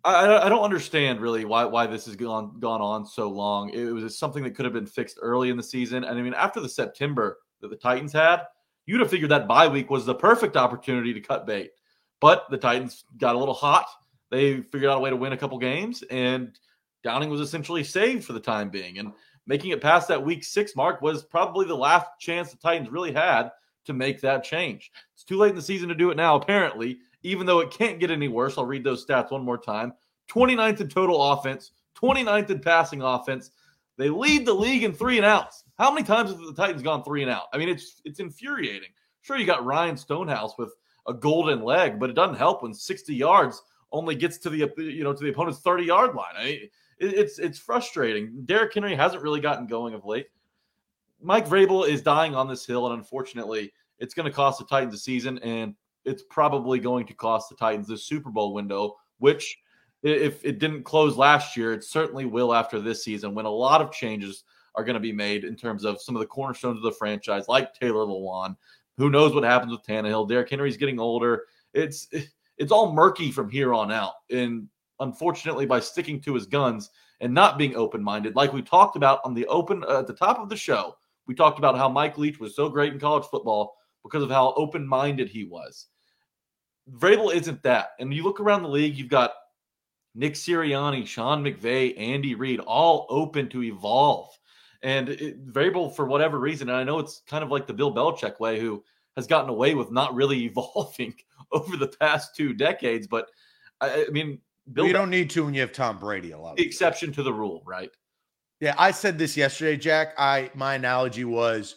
[0.03, 3.69] I, I don't understand really why why this has gone gone on so long.
[3.69, 6.33] It was something that could have been fixed early in the season, and I mean,
[6.33, 8.41] after the September that the Titans had,
[8.85, 11.71] you'd have figured that bye week was the perfect opportunity to cut bait.
[12.19, 13.85] But the Titans got a little hot.
[14.31, 16.57] They figured out a way to win a couple games, and
[17.03, 18.97] Downing was essentially saved for the time being.
[18.97, 19.11] And
[19.45, 23.11] making it past that week six mark was probably the last chance the Titans really
[23.11, 23.51] had
[23.85, 24.91] to make that change.
[25.13, 27.99] It's too late in the season to do it now, apparently, even though it can't
[27.99, 28.57] get any worse.
[28.57, 29.93] I'll read those stats one more time
[30.31, 33.51] 29th in total offense, 29th in passing offense.
[33.97, 35.63] They lead the league in three and outs.
[35.77, 37.47] How many times have the Titans gone three and out?
[37.53, 38.89] I mean, it's it's infuriating.
[39.21, 40.73] Sure, you got Ryan Stonehouse with
[41.07, 45.03] a golden leg, but it doesn't help when 60 yards only gets to the you
[45.03, 46.33] know to the opponent's 30 yard line.
[46.37, 48.43] I mean, it's it's frustrating.
[48.45, 50.27] Derrick Henry hasn't really gotten going of late.
[51.21, 54.93] Mike Vrabel is dying on this hill, and unfortunately, it's going to cost the Titans
[54.93, 55.75] a season, and
[56.05, 59.57] it's probably going to cost the Titans this Super Bowl window, which
[60.03, 63.81] if it didn't close last year, it certainly will after this season when a lot
[63.81, 66.83] of changes are going to be made in terms of some of the cornerstones of
[66.83, 68.55] the franchise, like Taylor Lewan.
[68.97, 70.27] Who knows what happens with Tannehill?
[70.27, 71.43] Derrick Henry's getting older.
[71.73, 72.07] It's
[72.61, 74.13] it's all murky from here on out.
[74.29, 74.67] And
[74.99, 78.35] unfortunately, by sticking to his guns and not being open minded.
[78.35, 80.95] Like we talked about on the open uh, at the top of the show,
[81.25, 84.53] we talked about how Mike Leach was so great in college football because of how
[84.53, 85.87] open minded he was.
[86.91, 87.89] Vrabel isn't that.
[87.99, 89.33] And you look around the league, you've got
[90.13, 94.29] Nick Sirianni, Sean McVay, Andy Reid, all open to evolve.
[94.83, 97.93] And it, Vrabel, for whatever reason, and I know it's kind of like the Bill
[97.93, 98.83] Belichick way, who
[99.15, 101.13] has gotten away with not really evolving
[101.51, 103.07] over the past two decades.
[103.07, 103.27] But
[103.79, 104.39] I, I mean,
[104.73, 106.31] Bill you don't need to when you have Tom Brady.
[106.31, 106.57] A lot.
[106.57, 107.91] The exception to the rule, right?
[108.59, 110.13] Yeah, I said this yesterday, Jack.
[110.17, 111.75] I my analogy was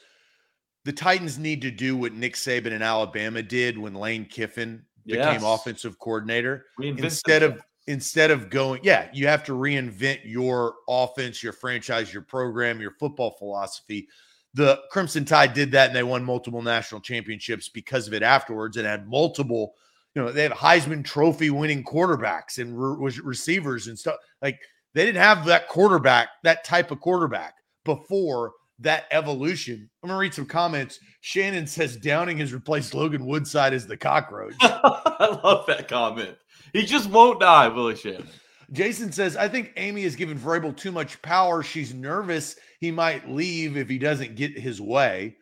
[0.84, 5.40] the Titans need to do what Nick Saban in Alabama did when Lane Kiffin became
[5.40, 5.42] yes.
[5.42, 6.66] offensive coordinator.
[6.78, 12.22] Instead of instead of going, yeah, you have to reinvent your offense, your franchise, your
[12.22, 14.08] program, your football philosophy.
[14.54, 18.76] The Crimson Tide did that and they won multiple national championships because of it afterwards
[18.76, 19.74] and had multiple
[20.14, 24.16] you know, they had Heisman Trophy winning quarterbacks and re- receivers and stuff.
[24.40, 24.60] Like
[24.94, 29.90] they didn't have that quarterback, that type of quarterback before that evolution.
[30.02, 30.98] I'm gonna read some comments.
[31.20, 34.54] Shannon says Downing has replaced Logan Woodside as the cockroach.
[34.60, 36.36] I love that comment.
[36.72, 38.28] He just won't die, Willie Shannon.
[38.72, 41.62] Jason says, I think Amy has given Vrabel too much power.
[41.62, 45.36] She's nervous he might leave if he doesn't get his way.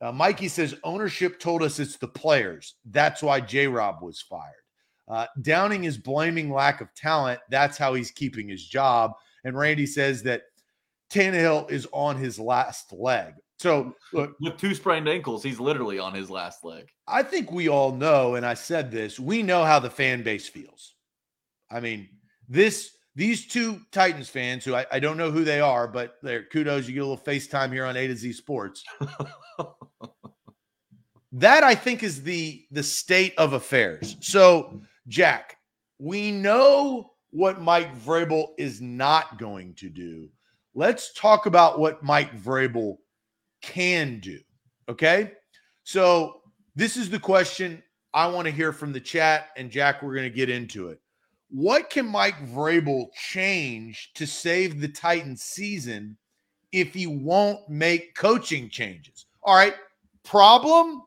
[0.00, 2.74] Uh, Mikey says ownership told us it's the players.
[2.84, 4.52] That's why J Rob was fired.
[5.08, 7.40] Uh, Downing is blaming lack of talent.
[7.50, 9.12] That's how he's keeping his job.
[9.44, 10.42] And Randy says that
[11.10, 13.34] Tannehill is on his last leg.
[13.58, 16.88] So look, with two sprained ankles, he's literally on his last leg.
[17.08, 20.48] I think we all know, and I said this, we know how the fan base
[20.48, 20.94] feels.
[21.70, 22.08] I mean,
[22.48, 26.44] this these two Titans fans, who I, I don't know who they are, but they're
[26.44, 26.86] kudos.
[26.86, 28.84] You get a little FaceTime here on A to Z Sports.
[31.32, 34.16] that I think is the the state of affairs.
[34.20, 35.56] So, Jack,
[35.98, 40.28] we know what Mike Vrabel is not going to do.
[40.74, 42.96] Let's talk about what Mike Vrabel
[43.62, 44.38] can do.
[44.88, 45.32] Okay.
[45.84, 46.42] So,
[46.74, 47.82] this is the question
[48.12, 49.48] I want to hear from the chat.
[49.56, 51.00] And, Jack, we're going to get into it.
[51.48, 56.16] What can Mike Vrabel change to save the Titans season
[56.72, 59.26] if he won't make coaching changes?
[59.42, 59.74] All right.
[60.24, 61.02] Problem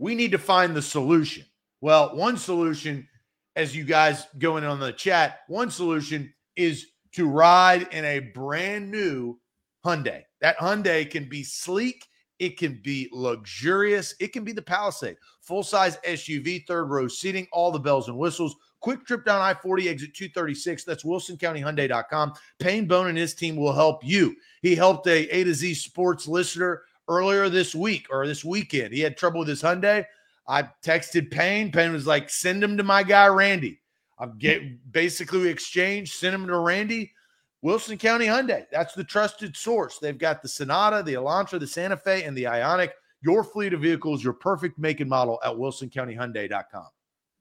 [0.00, 1.44] we need to find the solution.
[1.80, 3.06] Well, one solution,
[3.54, 8.18] as you guys going in on the chat, one solution is to ride in a
[8.18, 9.38] brand new
[9.84, 10.22] Hyundai.
[10.40, 12.06] That Hyundai can be sleek,
[12.38, 17.46] it can be luxurious, it can be the Palisade, full size SUV, third row seating,
[17.52, 18.56] all the bells and whistles.
[18.80, 20.84] Quick trip down I 40, exit 236.
[20.84, 22.34] That's WilsonCountyHyundai.com.
[22.58, 24.34] Payne Bone and his team will help you.
[24.62, 28.94] He helped a A to Z sports listener earlier this week or this weekend.
[28.94, 30.04] He had trouble with his Hyundai.
[30.48, 31.70] I texted Payne.
[31.70, 33.80] Payne was like, send him to my guy, Randy.
[34.18, 37.12] I'm get basically we exchanged, send him to Randy.
[37.62, 38.64] Wilson County Hyundai.
[38.72, 39.98] That's the trusted source.
[39.98, 42.90] They've got the Sonata, the Elantra, the Santa Fe, and the Ioniq.
[43.22, 46.86] Your fleet of vehicles, your perfect make and model at wilsoncountyhyundai.com.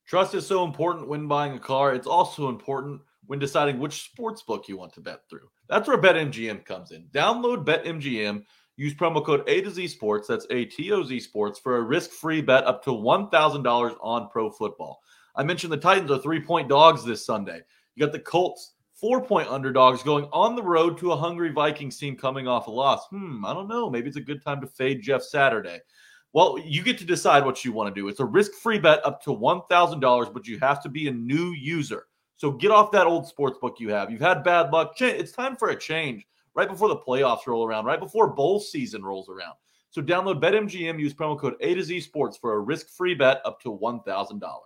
[0.09, 1.93] Trust is so important when buying a car.
[1.93, 5.47] It's also important when deciding which sports book you want to bet through.
[5.69, 7.03] That's where BetMGM comes in.
[7.13, 8.43] Download BetMGM
[8.79, 11.81] Use promo code A to Z Sports, that's A T O Z Sports, for a
[11.81, 15.01] risk free bet up to $1,000 on pro football.
[15.35, 17.59] I mentioned the Titans are three point dogs this Sunday.
[17.95, 21.97] You got the Colts, four point underdogs, going on the road to a hungry Vikings
[21.97, 23.05] team coming off a loss.
[23.09, 23.89] Hmm, I don't know.
[23.89, 25.81] Maybe it's a good time to fade Jeff Saturday.
[26.33, 28.07] Well, you get to decide what you want to do.
[28.07, 31.51] It's a risk free bet up to $1,000, but you have to be a new
[31.53, 32.05] user.
[32.37, 34.11] So get off that old sports book you have.
[34.11, 34.93] You've had bad luck.
[35.01, 39.03] It's time for a change right before the playoffs roll around, right before bowl season
[39.03, 39.55] rolls around.
[39.91, 43.59] So download BetMGM, use promo code A to Z Sports for a risk-free bet up
[43.61, 44.63] to one thousand dollars.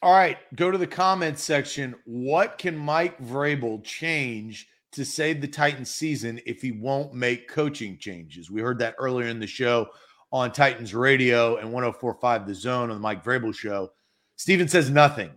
[0.00, 1.94] All right, go to the comments section.
[2.04, 7.98] What can Mike Vrabel change to save the Titans season if he won't make coaching
[7.98, 8.50] changes?
[8.50, 9.88] We heard that earlier in the show
[10.34, 13.92] on Titans Radio and 1045 The Zone on the Mike Vrabel show.
[14.36, 15.30] Steven says nothing.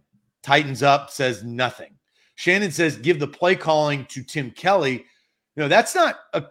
[0.44, 1.94] Titans up says nothing.
[2.36, 5.06] Shannon says give the play calling to Tim Kelly
[5.58, 6.46] you know, that's not a.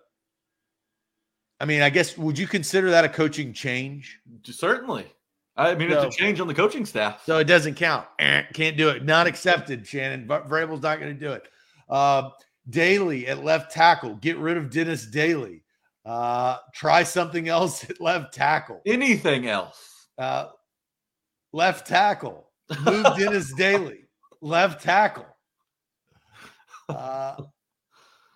[1.60, 4.18] I mean, I guess would you consider that a coaching change?
[4.42, 5.06] Certainly.
[5.56, 7.24] I mean, so, it's a change on the coaching staff.
[7.24, 8.06] So it doesn't count.
[8.18, 9.04] Eh, can't do it.
[9.04, 10.26] Not accepted, Shannon.
[10.26, 11.44] Vrabel's not going to do it.
[11.88, 12.30] Uh,
[12.68, 14.16] Daley at left tackle.
[14.16, 15.62] Get rid of Dennis Daley.
[16.06, 18.80] Uh, try something else at left tackle.
[18.86, 20.08] Anything else?
[20.16, 20.46] Uh,
[21.52, 22.48] left tackle.
[22.84, 24.04] Move Dennis Daley.
[24.40, 25.26] Left tackle.
[26.88, 27.36] Uh,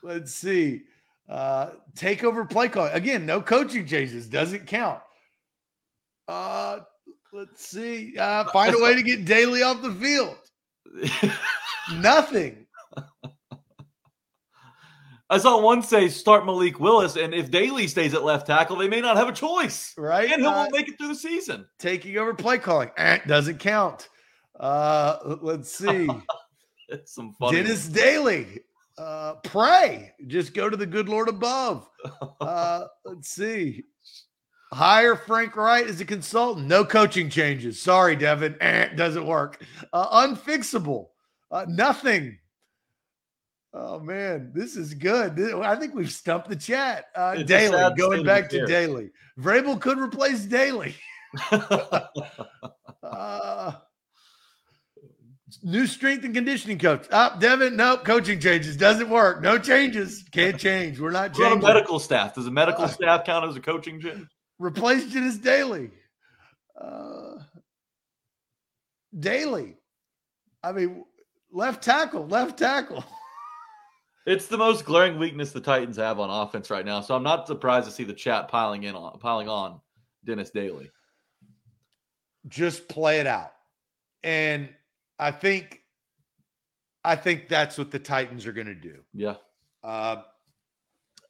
[0.03, 0.83] Let's see.
[1.29, 2.87] Uh, take over play call.
[2.87, 4.27] Again, no coaching changes.
[4.27, 5.01] Doesn't count.
[6.27, 6.81] Uh,
[7.33, 8.15] let's see.
[8.19, 10.37] Uh, find a way to get Daley off the field.
[11.95, 12.67] Nothing.
[15.31, 18.89] I saw one say start Malik Willis, and if Daley stays at left tackle, they
[18.89, 19.95] may not have a choice.
[19.97, 20.29] Right.
[20.29, 21.67] And he uh, won't make it through the season.
[21.79, 22.91] Taking over play calling.
[22.97, 24.09] Eh, doesn't count.
[24.59, 26.09] Uh, let's see.
[26.89, 27.59] it's some funny.
[27.59, 28.61] Dennis Daley
[28.99, 30.13] uh, pray.
[30.27, 31.89] Just go to the good Lord above.
[32.41, 33.85] Uh, let's see.
[34.73, 36.67] Hire Frank Wright as a consultant.
[36.67, 37.81] No coaching changes.
[37.81, 38.57] Sorry, Devin.
[38.63, 39.63] Eh, doesn't work.
[39.93, 41.09] Uh, unfixable.
[41.51, 42.39] Uh, nothing.
[43.73, 45.37] Oh man, this is good.
[45.37, 47.07] This, I think we've stumped the chat.
[47.15, 50.97] Uh, Daley, going back to Daley, Vrabel could replace Daley.
[53.03, 53.73] uh,
[55.63, 57.07] New strength and conditioning coach.
[57.11, 57.77] Up, oh, Devin.
[57.77, 58.05] Nope.
[58.05, 58.77] Coaching changes.
[58.77, 59.43] Doesn't work.
[59.43, 60.25] No changes.
[60.31, 61.01] Can't change.
[61.01, 61.61] We're not changing.
[61.61, 62.35] medical staff.
[62.35, 64.27] Does the medical uh, staff count as a coaching change?
[64.59, 65.91] Replace Dennis Daley.
[66.81, 67.39] Uh,
[69.19, 69.77] Daley.
[70.63, 71.05] I mean,
[71.51, 73.05] left tackle, left tackle.
[74.31, 77.01] It's the most glaring weakness the Titans have on offense right now.
[77.01, 79.81] So I'm not surprised to see the chat piling in on piling on
[80.25, 80.89] Dennis Daley.
[82.47, 83.51] Just play it out.
[84.23, 84.69] And
[85.19, 85.81] I think
[87.05, 88.99] I think that's what the Titans are going to do.
[89.13, 89.35] Yeah.
[89.83, 90.23] Uh,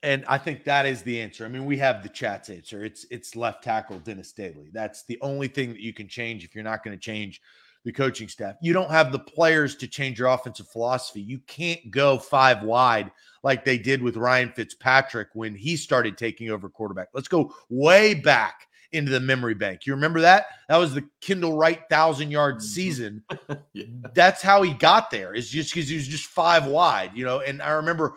[0.03, 1.47] and I think that is the answer.
[1.47, 2.85] I mean, we have the chat's answer.
[2.85, 4.69] It's it's left tackle Dennis Daley.
[4.75, 7.41] That's the only thing that you can change if you're not going to change
[7.85, 8.57] the coaching staff.
[8.61, 11.21] You don't have the players to change your offensive philosophy.
[11.21, 13.11] You can't go five wide
[13.43, 17.09] like they did with Ryan Fitzpatrick when he started taking over quarterback.
[17.15, 19.87] Let's go way back into the memory bank.
[19.87, 20.47] You remember that?
[20.69, 22.65] That was the Kendall Wright thousand yard mm-hmm.
[22.65, 23.23] season.
[23.73, 23.85] yeah.
[24.15, 25.33] That's how he got there.
[25.33, 27.41] Is just because he was just five wide, you know.
[27.41, 28.17] And I remember,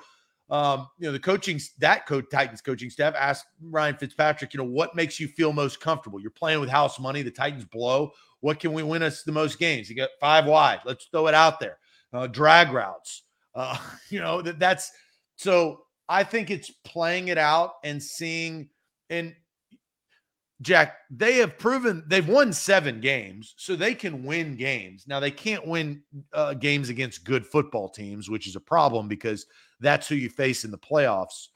[0.49, 4.63] um, you know, the coaching that coach Titans coaching staff asked Ryan Fitzpatrick, you know,
[4.65, 6.19] what makes you feel most comfortable?
[6.19, 7.21] You're playing with house money.
[7.21, 8.11] The Titans blow.
[8.43, 9.89] What can we win us the most games?
[9.89, 10.81] You got five wide.
[10.83, 11.77] Let's throw it out there.
[12.11, 13.23] Uh, drag routes.
[13.55, 13.77] Uh,
[14.09, 14.91] you know that that's
[15.37, 15.85] so.
[16.09, 18.67] I think it's playing it out and seeing.
[19.09, 19.33] And
[20.61, 25.05] Jack, they have proven they've won seven games, so they can win games.
[25.07, 29.45] Now they can't win uh, games against good football teams, which is a problem because
[29.79, 31.47] that's who you face in the playoffs.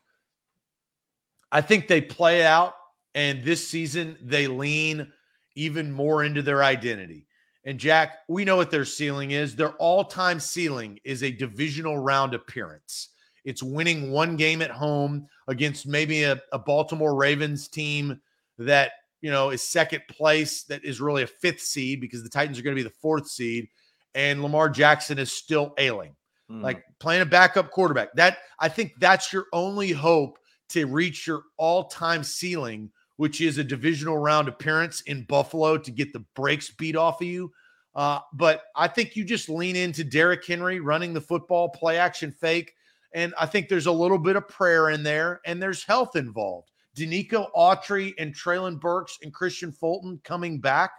[1.52, 2.76] I think they play out,
[3.14, 5.12] and this season they lean
[5.58, 7.26] even more into their identity.
[7.66, 9.56] And Jack, we know what their ceiling is.
[9.56, 13.10] Their all time ceiling is a divisional round appearance.
[13.44, 18.22] It's winning one game at home against maybe a, a, Baltimore Ravens team
[18.58, 18.92] that,
[19.22, 22.62] you know, is second place, that is really a fifth seed because the Titans are
[22.62, 23.68] going to be the fourth seed.
[24.16, 26.16] And Lamar Jackson is still ailing,
[26.50, 26.62] mm.
[26.62, 28.14] like playing a backup quarterback.
[28.14, 30.38] That I think that's your only hope
[30.70, 35.92] to reach your all time ceiling which is a divisional round appearance in Buffalo to
[35.92, 37.52] get the brakes beat off of you.
[37.94, 42.32] Uh, but I think you just lean into Derrick Henry running the football, play action
[42.32, 42.74] fake.
[43.14, 46.70] And I think there's a little bit of prayer in there, and there's health involved.
[46.96, 50.92] Denico Autry and Treylon Burks and Kristian Fulton coming back,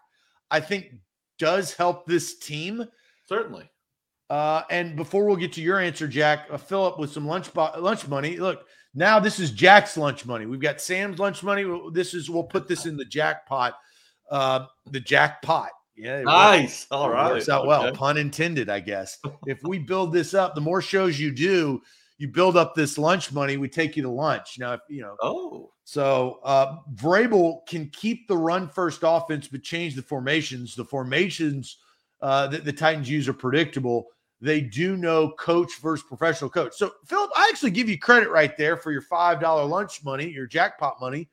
[0.51, 0.95] I think
[1.39, 2.85] does help this team.
[3.27, 3.71] Certainly.
[4.31, 7.53] Uh, and before we'll get to your answer, Jack, uh, fill up with some lunch
[7.53, 8.37] bo- lunch money.
[8.37, 8.67] Look,
[8.99, 10.45] now this is Jack's lunch money.
[10.45, 11.65] We've got Sam's lunch money.
[11.93, 13.75] This is we'll put this in the jackpot.
[14.29, 15.71] Uh, the jackpot.
[15.97, 16.23] Yeah.
[16.23, 16.63] Nice.
[16.63, 17.33] Works, All right.
[17.33, 17.69] Works out okay.
[17.69, 17.93] well.
[17.93, 19.19] Pun intended, I guess.
[19.47, 21.81] if we build this up, the more shows you do,
[22.19, 23.57] you build up this lunch money.
[23.57, 24.57] We take you to lunch.
[24.59, 25.17] Now, if you know.
[25.23, 25.71] Oh.
[25.85, 30.75] So uh Vrabel can keep the run first offense, but change the formations.
[30.75, 31.79] The formations
[32.21, 34.09] uh, that the Titans use are predictable
[34.41, 36.75] they do know coach versus professional coach.
[36.77, 40.47] So, Philip, I actually give you credit right there for your $5 lunch money, your
[40.47, 41.29] jackpot money.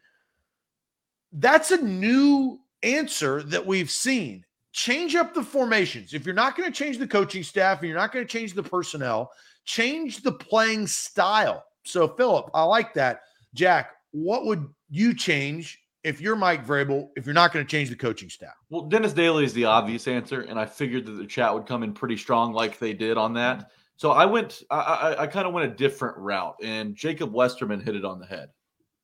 [1.32, 4.44] That's a new answer that we've seen.
[4.72, 6.14] Change up the formations.
[6.14, 8.54] If you're not going to change the coaching staff and you're not going to change
[8.54, 9.32] the personnel,
[9.66, 11.64] change the playing style.
[11.84, 13.22] So, Philip, I like that.
[13.54, 17.90] Jack, what would you change if you're Mike Vrabel, if you're not going to change
[17.90, 18.54] the coaching staff?
[18.70, 21.82] Well, Dennis Daley is the obvious answer, and I figured that the chat would come
[21.82, 23.72] in pretty strong, like they did on that.
[23.98, 27.80] So I went, I, I, I kind of went a different route, and Jacob Westerman
[27.82, 28.50] hit it on the head.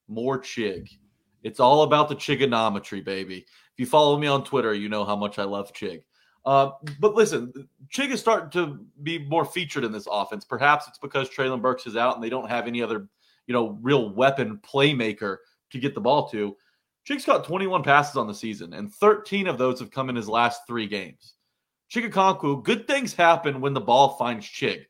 [0.07, 0.89] More Chig.
[1.41, 3.37] It's all about the Chigonometry, baby.
[3.37, 6.03] If you follow me on Twitter, you know how much I love Chig.
[6.45, 7.51] Uh, but listen,
[7.91, 10.45] Chig is starting to be more featured in this offense.
[10.45, 13.07] Perhaps it's because Treylon Burks is out and they don't have any other,
[13.47, 15.37] you know, real weapon playmaker
[15.71, 16.55] to get the ball to.
[17.07, 20.29] Chig's caught 21 passes on the season, and 13 of those have come in his
[20.29, 21.35] last three games.
[21.91, 24.85] Chig good things happen when the ball finds Chig.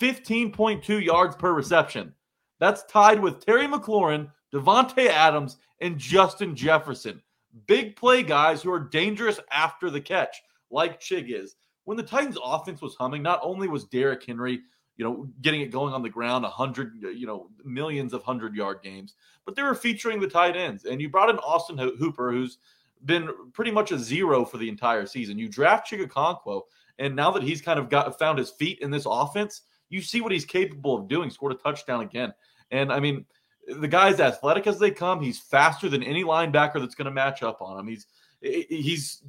[0.00, 2.12] 15.2 yards per reception.
[2.58, 7.22] That's tied with Terry McLaurin, Davante Adams, and Justin Jefferson.
[7.66, 11.56] Big play guys who are dangerous after the catch, like Chig is.
[11.84, 14.62] When the Titans' offense was humming, not only was Derrick Henry
[14.96, 18.22] you know, getting it going on the ground, a hundred, uh, you know, millions of
[18.22, 19.14] hundred yard games.
[19.44, 22.58] But they were featuring the tight ends, and you brought in Austin Hooper, who's
[23.04, 25.38] been pretty much a zero for the entire season.
[25.38, 26.62] You draft Chig
[26.98, 30.20] and now that he's kind of got found his feet in this offense, you see
[30.20, 31.30] what he's capable of doing.
[31.30, 32.32] Scored a touchdown again,
[32.70, 33.24] and I mean,
[33.66, 35.20] the guy's athletic as they come.
[35.20, 37.86] He's faster than any linebacker that's going to match up on him.
[37.88, 38.06] He's
[38.40, 39.22] he's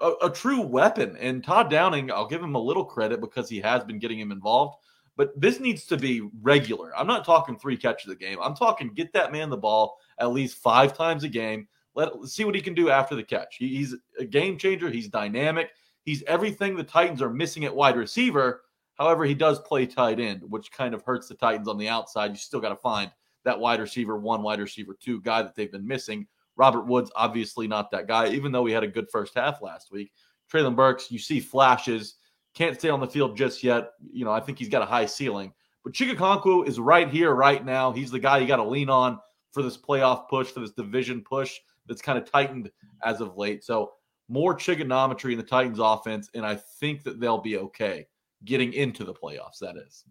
[0.00, 1.16] a, a, true weapon.
[1.18, 4.30] And Todd Downing, I'll give him a little credit because he has been getting him
[4.30, 4.76] involved.
[5.18, 6.96] But this needs to be regular.
[6.96, 8.38] I'm not talking three catches a game.
[8.40, 11.66] I'm talking get that man the ball at least five times a game.
[11.96, 13.56] Let see what he can do after the catch.
[13.56, 14.88] He, he's a game changer.
[14.88, 15.70] He's dynamic.
[16.04, 18.62] He's everything the Titans are missing at wide receiver.
[18.94, 22.30] However, he does play tight end, which kind of hurts the Titans on the outside.
[22.30, 23.10] You still got to find
[23.42, 26.28] that wide receiver one, wide receiver two guy that they've been missing.
[26.54, 29.90] Robert Woods, obviously not that guy, even though he had a good first half last
[29.90, 30.12] week.
[30.52, 32.14] Treylon Burks, you see flashes,
[32.58, 33.92] can't stay on the field just yet.
[34.12, 35.52] You know, I think he's got a high ceiling.
[35.84, 37.92] But Chig is right here, right now.
[37.92, 39.20] He's the guy you got to lean on
[39.52, 41.56] for this playoff push, for this division push
[41.86, 42.70] that's kind of tightened
[43.04, 43.64] as of late.
[43.64, 43.92] So
[44.28, 48.06] more trigonometry in the Titans offense, and I think that they'll be okay
[48.44, 49.60] getting into the playoffs.
[49.60, 50.04] That is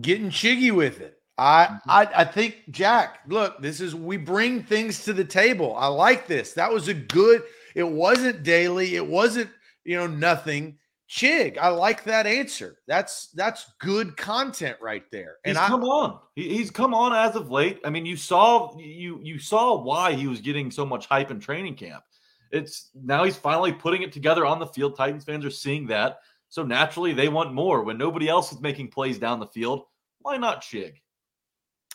[0.00, 1.18] getting chiggy with it.
[1.38, 1.90] I, mm-hmm.
[1.90, 5.76] I I think Jack, look, this is we bring things to the table.
[5.76, 6.52] I like this.
[6.54, 7.44] That was a good.
[7.74, 8.96] It wasn't Daley.
[8.96, 9.50] It wasn't
[9.84, 10.78] you know nothing.
[11.08, 12.78] Chig, I like that answer.
[12.88, 15.36] That's that's good content right there.
[15.44, 16.18] And he's I, come on.
[16.34, 17.80] He, he's come on as of late.
[17.84, 21.38] I mean, you saw you you saw why he was getting so much hype in
[21.38, 22.02] training camp.
[22.50, 24.96] It's now he's finally putting it together on the field.
[24.96, 26.18] Titans fans are seeing that.
[26.48, 27.82] So naturally they want more.
[27.82, 29.84] When nobody else is making plays down the field,
[30.20, 30.94] why not Chig?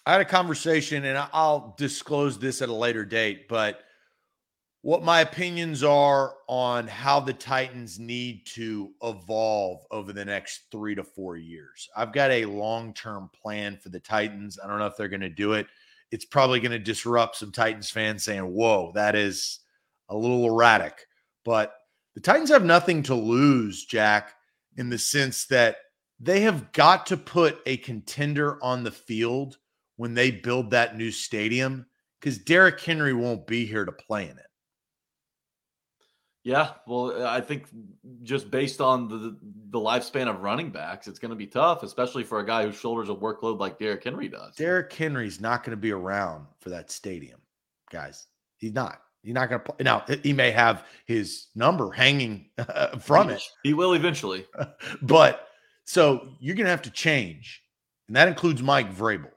[0.05, 3.81] I had a conversation and I'll disclose this at a later date, but
[4.83, 10.95] what my opinions are on how the Titans need to evolve over the next three
[10.95, 11.87] to four years.
[11.95, 14.57] I've got a long term plan for the Titans.
[14.61, 15.67] I don't know if they're going to do it.
[16.09, 19.59] It's probably going to disrupt some Titans fans saying, Whoa, that is
[20.09, 21.05] a little erratic.
[21.45, 21.73] But
[22.15, 24.33] the Titans have nothing to lose, Jack,
[24.77, 25.77] in the sense that
[26.19, 29.57] they have got to put a contender on the field
[29.97, 31.85] when they build that new stadium
[32.19, 34.45] because Derrick Henry won't be here to play in it.
[36.43, 37.67] Yeah, well, I think
[38.23, 39.37] just based on the
[39.69, 42.71] the lifespan of running backs, it's going to be tough, especially for a guy who
[42.71, 44.55] shoulders a workload like Derrick Henry does.
[44.55, 47.39] Derrick Henry's not going to be around for that stadium,
[47.91, 48.25] guys.
[48.57, 49.01] He's not.
[49.21, 49.83] He's not going to play.
[49.83, 53.43] Now he may have his number hanging uh, from he, it.
[53.63, 54.47] He will eventually,
[55.03, 55.47] but
[55.83, 57.61] so you're going to have to change,
[58.07, 59.29] and that includes Mike Vrabel.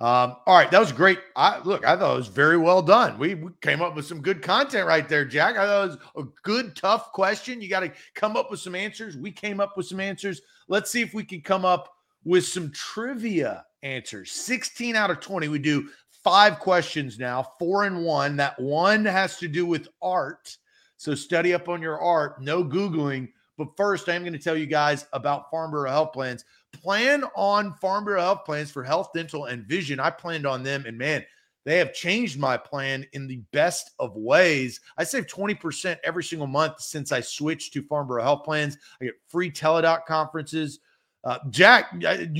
[0.00, 1.18] Um, all right, that was great.
[1.36, 3.18] I look, I thought it was very well done.
[3.18, 5.58] We, we, came up with some good content right there, Jack.
[5.58, 7.60] I thought it was a good, tough question.
[7.60, 9.18] You got to come up with some answers.
[9.18, 10.40] We came up with some answers.
[10.68, 11.92] Let's see if we can come up
[12.24, 14.32] with some trivia answers.
[14.32, 15.48] 16 out of 20.
[15.48, 15.90] We do
[16.24, 18.36] five questions now, four and one.
[18.36, 20.56] That one has to do with art.
[20.96, 23.28] So study up on your art, no Googling.
[23.58, 27.24] But first, I am going to tell you guys about Farm Bureau Health Plans plan
[27.34, 30.00] on Farm Bureau health plans for health, dental, and vision.
[30.00, 31.24] I planned on them, and man,
[31.64, 34.80] they have changed my plan in the best of ways.
[34.96, 38.78] I save 20% every single month since I switched to Farm Bureau health plans.
[39.00, 40.80] I get free teledoc conferences.
[41.22, 41.92] Uh, Jack,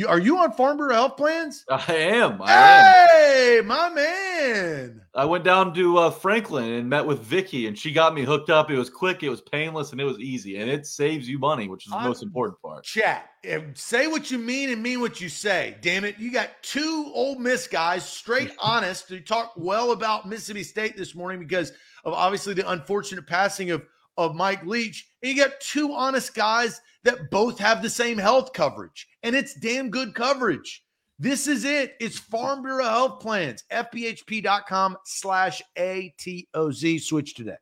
[0.09, 1.67] are you on Farm Bureau health plans?
[1.71, 2.41] I am.
[2.41, 3.67] I hey, am.
[3.67, 5.03] my man.
[5.15, 8.49] I went down to uh, Franklin and met with Vicky, and she got me hooked
[8.49, 8.71] up.
[8.71, 10.57] It was quick, it was painless, and it was easy.
[10.57, 12.85] And it saves you money, which is the I'm, most important part.
[12.85, 13.29] Chat.
[13.75, 15.77] Say what you mean and mean what you say.
[15.83, 16.19] Damn it.
[16.19, 21.15] You got two Ole Miss guys, straight honest, to talk well about Mississippi State this
[21.15, 21.73] morning because
[22.05, 23.83] of obviously the unfortunate passing of,
[24.21, 25.09] of Mike Leach.
[25.23, 29.55] And you got two honest guys that both have the same health coverage, and it's
[29.55, 30.85] damn good coverage.
[31.19, 31.97] This is it.
[32.01, 33.65] It's Farm Bureau Health Plans.
[33.71, 37.01] FBHP.com slash ATOZ.
[37.03, 37.57] Switch today.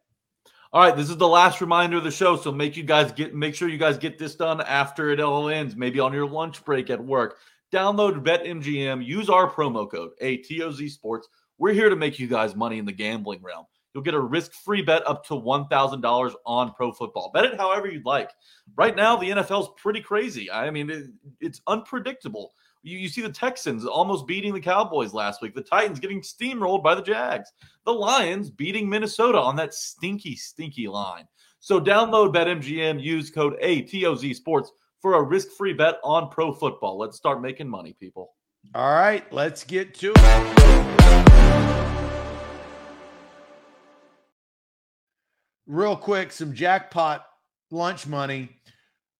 [0.72, 3.34] All right, this is the last reminder of the show, so make you guys get
[3.34, 6.64] make sure you guys get this done after it all ends, maybe on your lunch
[6.64, 7.38] break at work.
[7.72, 11.26] Download BetMGM, use our promo code ATOZ Sports.
[11.58, 13.64] We're here to make you guys money in the gambling realm.
[13.94, 17.30] You'll get a risk free bet up to $1,000 on pro football.
[17.32, 18.30] Bet it however you'd like.
[18.76, 20.50] Right now, the NFL is pretty crazy.
[20.50, 21.06] I mean, it,
[21.40, 22.52] it's unpredictable.
[22.82, 26.82] You, you see the Texans almost beating the Cowboys last week, the Titans getting steamrolled
[26.82, 27.50] by the Jags,
[27.84, 31.26] the Lions beating Minnesota on that stinky, stinky line.
[31.60, 34.70] So download BetMGM, use code ATOZ Sports
[35.00, 36.98] for a risk free bet on pro football.
[36.98, 38.34] Let's start making money, people.
[38.74, 41.87] All right, let's get to it.
[45.68, 47.24] Real quick, some jackpot
[47.70, 48.48] lunch money.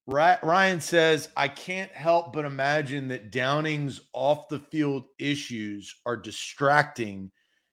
[0.07, 7.30] Ryan says, I can't help but imagine that Downing's off the field issues are distracting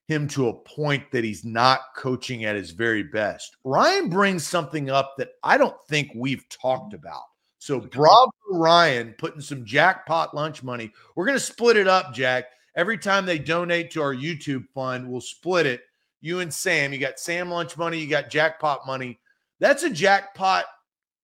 [0.10, 3.56] him to a point that he's not coaching at his very best.
[3.64, 7.24] Ryan brings something up that I don't think we've talked about.
[7.58, 10.92] So, bravo, Ryan, putting some jackpot lunch money.
[11.16, 12.46] We're going to split it up, Jack.
[12.76, 15.82] Every time they donate to our YouTube fund, we'll split it
[16.26, 16.92] you and Sam.
[16.92, 19.20] You got Sam lunch money, you got jackpot money.
[19.60, 20.66] That's a jackpot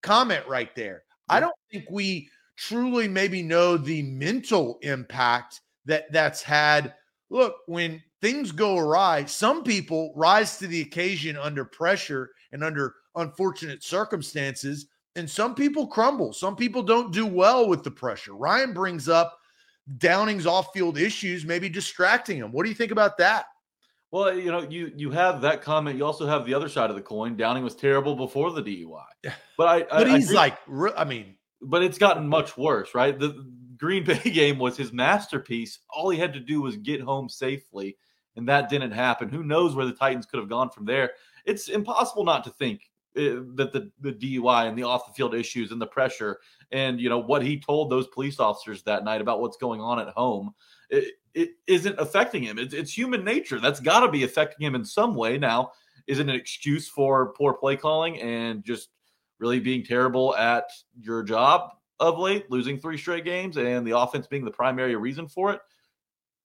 [0.02, 1.02] comment right there.
[1.28, 6.94] I don't think we truly maybe know the mental impact that that's had.
[7.30, 12.94] Look, when things go awry, some people rise to the occasion under pressure and under
[13.16, 14.86] unfortunate circumstances,
[15.16, 16.32] and some people crumble.
[16.32, 18.34] Some people don't do well with the pressure.
[18.34, 19.36] Ryan brings up
[19.98, 22.52] Downing's off field issues, maybe distracting him.
[22.52, 23.46] What do you think about that?
[24.12, 25.96] Well, you know, you you have that comment.
[25.96, 27.34] You also have the other side of the coin.
[27.34, 30.58] Downing was terrible before the DUI, but I, but I, he's I like,
[30.96, 33.18] I mean, but it's gotten much worse, right?
[33.18, 33.42] The
[33.78, 35.78] Green Bay game was his masterpiece.
[35.88, 37.96] All he had to do was get home safely,
[38.36, 39.30] and that didn't happen.
[39.30, 41.12] Who knows where the Titans could have gone from there?
[41.46, 42.82] It's impossible not to think
[43.16, 46.38] uh, that the the DUI and the off the field issues and the pressure
[46.70, 49.98] and you know what he told those police officers that night about what's going on
[49.98, 50.54] at home
[50.92, 52.58] it, it isn't affecting him.
[52.58, 53.58] It's, it's human nature.
[53.58, 55.38] That's got to be affecting him in some way.
[55.38, 55.72] Now,
[56.06, 58.90] is it an excuse for poor play calling and just
[59.38, 60.70] really being terrible at
[61.00, 65.26] your job of late, losing three straight games, and the offense being the primary reason
[65.26, 65.60] for it?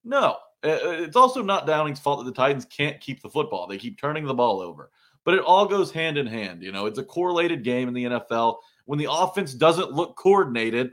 [0.03, 0.37] No.
[0.63, 3.67] Uh, uh, it's also not Downing's fault that the Titans can't keep the football.
[3.67, 4.89] They keep turning the ball over.
[5.23, 6.63] But it all goes hand in hand.
[6.63, 8.57] You know, it's a correlated game in the NFL.
[8.85, 10.91] When the offense doesn't look coordinated,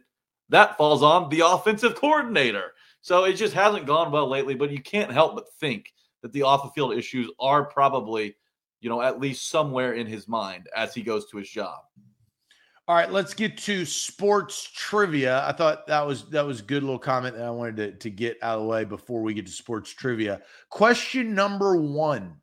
[0.48, 2.73] that falls on the offensive coordinator.
[3.04, 5.92] So it just hasn't gone well lately, but you can't help but think
[6.22, 8.34] that the off the field issues are probably,
[8.80, 11.80] you know, at least somewhere in his mind as he goes to his job.
[12.88, 15.46] All right, let's get to sports trivia.
[15.46, 18.08] I thought that was that was a good little comment that I wanted to, to
[18.08, 20.40] get out of the way before we get to sports trivia.
[20.70, 22.36] Question number one.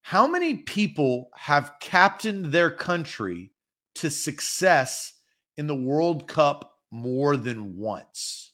[0.00, 3.52] How many people have captained their country
[3.96, 5.12] to success
[5.58, 8.51] in the World Cup more than once?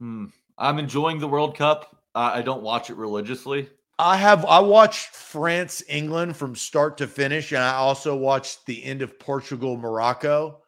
[0.00, 0.26] Hmm.
[0.58, 1.96] I'm enjoying the World Cup.
[2.14, 3.68] Uh, I don't watch it religiously.
[3.98, 8.82] I have I watched France England from start to finish, and I also watched the
[8.82, 10.62] end of Portugal Morocco,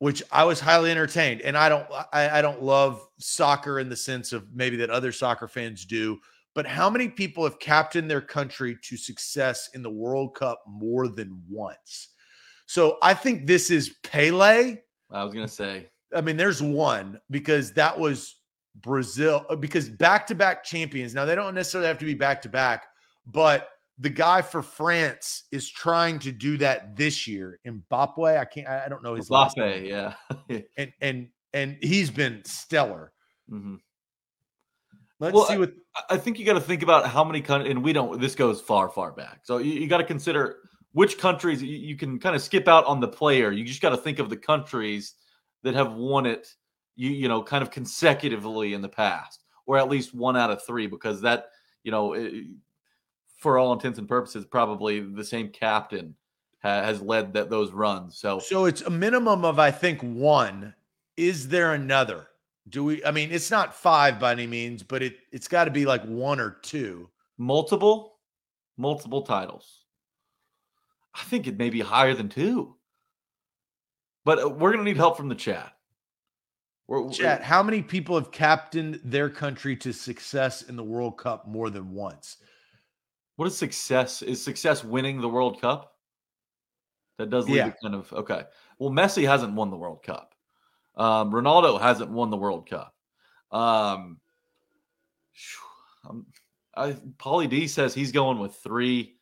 [0.00, 1.42] which I was highly entertained.
[1.42, 5.12] And I don't I, I don't love soccer in the sense of maybe that other
[5.12, 6.18] soccer fans do,
[6.56, 11.06] but how many people have captained their country to success in the World Cup more
[11.06, 12.08] than once?
[12.66, 14.76] So I think this is Pele.
[15.10, 18.36] I was gonna say I mean, there's one because that was
[18.76, 21.14] Brazil, uh, because back to back champions.
[21.14, 22.86] Now, they don't necessarily have to be back to back,
[23.26, 27.60] but the guy for France is trying to do that this year.
[27.66, 29.84] Mbappe, I can't, I don't know his Mbappe, name.
[29.84, 30.14] yeah.
[30.76, 33.12] and, and, and he's been stellar.
[33.50, 33.76] Mm-hmm.
[35.20, 37.70] Let's well, see what I, I think you got to think about how many countries,
[37.70, 39.40] and we don't, this goes far, far back.
[39.44, 40.56] So you, you got to consider
[40.92, 43.52] which countries you, you can kind of skip out on the player.
[43.52, 45.14] You just got to think of the countries
[45.64, 46.54] that have won it,
[46.94, 50.64] you you know, kind of consecutively in the past, or at least one out of
[50.64, 51.48] three, because that
[51.82, 52.44] you know, it,
[53.38, 56.14] for all intents and purposes, probably the same captain
[56.62, 58.16] ha- has led that those runs.
[58.16, 60.74] So so it's a minimum of I think one.
[61.16, 62.28] Is there another?
[62.68, 63.04] Do we?
[63.04, 66.04] I mean, it's not five by any means, but it it's got to be like
[66.04, 67.08] one or two.
[67.38, 68.16] Multiple,
[68.76, 69.84] multiple titles.
[71.14, 72.76] I think it may be higher than two.
[74.24, 75.72] But uh, we're going to need help from the chat.
[76.86, 81.48] We're, chat, how many people have captained their country to success in the World Cup
[81.48, 82.36] more than once?
[83.36, 84.20] What is success?
[84.20, 85.94] Is success winning the World Cup?
[87.18, 87.68] That does leave yeah.
[87.68, 88.42] it kind of okay.
[88.78, 90.34] Well, Messi hasn't won the World Cup.
[90.96, 92.94] Um, Ronaldo hasn't won the World Cup.
[93.50, 94.18] Um,
[96.08, 96.26] um
[96.76, 99.13] I, Paulie D says he's going with three.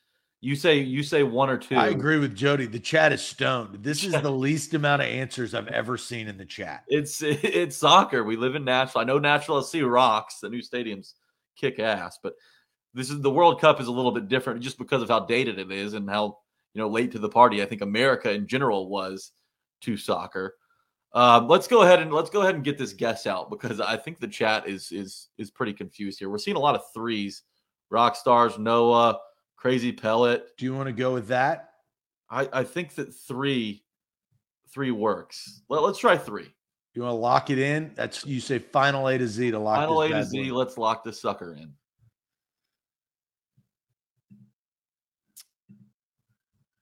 [0.44, 1.76] You say you say one or two.
[1.76, 2.66] I agree with Jody.
[2.66, 3.78] The chat is stoned.
[3.84, 6.82] This is the least amount of answers I've ever seen in the chat.
[6.88, 8.24] It's it's soccer.
[8.24, 9.02] We live in Nashville.
[9.02, 10.40] I know Nashville SC rocks.
[10.40, 11.12] The new stadiums
[11.56, 12.34] kick ass, but
[12.92, 15.60] this is the World Cup is a little bit different just because of how dated
[15.60, 16.38] it is and how
[16.74, 17.62] you know late to the party.
[17.62, 19.30] I think America in general was
[19.82, 20.56] to soccer.
[21.14, 23.96] Um, let's go ahead and let's go ahead and get this guess out because I
[23.96, 26.28] think the chat is is is pretty confused here.
[26.28, 27.44] We're seeing a lot of threes.
[27.90, 29.20] Rock stars, Noah.
[29.62, 30.56] Crazy pellet.
[30.56, 31.74] Do you want to go with that?
[32.28, 33.84] I, I think that three
[34.74, 35.62] three works.
[35.68, 36.52] Let, us try three.
[36.94, 37.92] You want to lock it in?
[37.94, 40.50] That's you say final A to Z to lock final A to Z.
[40.50, 40.58] One.
[40.58, 41.74] Let's lock this sucker in.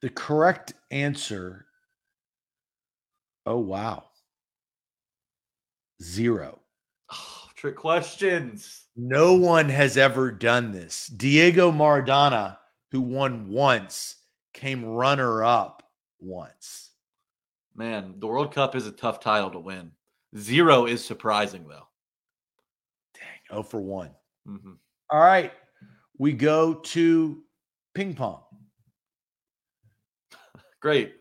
[0.01, 1.67] The correct answer.
[3.45, 4.05] Oh wow.
[6.03, 6.61] Zero.
[7.13, 8.85] Oh, trick questions.
[8.97, 11.09] No one has ever done this.
[11.09, 12.57] Diego Maradona
[12.91, 14.17] who won once,
[14.53, 15.83] came runner up
[16.19, 16.91] once.
[17.75, 19.93] Man, the World Cup is a tough title to win.
[20.37, 21.87] Zero is surprising, though.
[23.15, 24.11] Dang, oh for one.
[24.47, 24.73] Mm-hmm.
[25.11, 25.53] All right.
[26.19, 27.43] We go to
[27.95, 28.43] ping pong.
[30.81, 31.15] Great.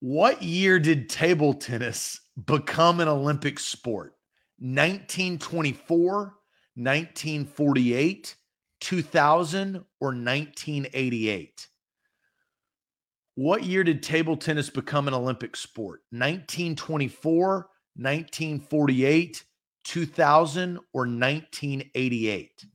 [0.00, 4.14] what year did table tennis become an Olympic sport?
[4.58, 6.34] 1924,
[6.76, 8.36] 1948,
[8.80, 11.68] 2000 or 1988?
[13.36, 16.02] What year did table tennis become an Olympic sport?
[16.10, 19.44] 1924, 1948,
[19.84, 22.66] 2000 or 1988?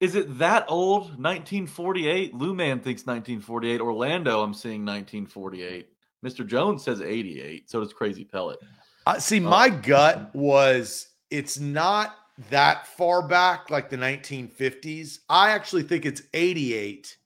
[0.00, 1.02] Is it that old?
[1.02, 2.34] 1948?
[2.34, 3.80] Lou Man thinks 1948.
[3.80, 5.88] Orlando, I'm seeing 1948.
[6.24, 6.46] Mr.
[6.46, 7.70] Jones says 88.
[7.70, 8.58] So does Crazy Pellet.
[9.06, 12.16] Uh, see, my gut was it's not
[12.50, 15.20] that far back, like the 1950s.
[15.28, 17.16] I actually think it's 88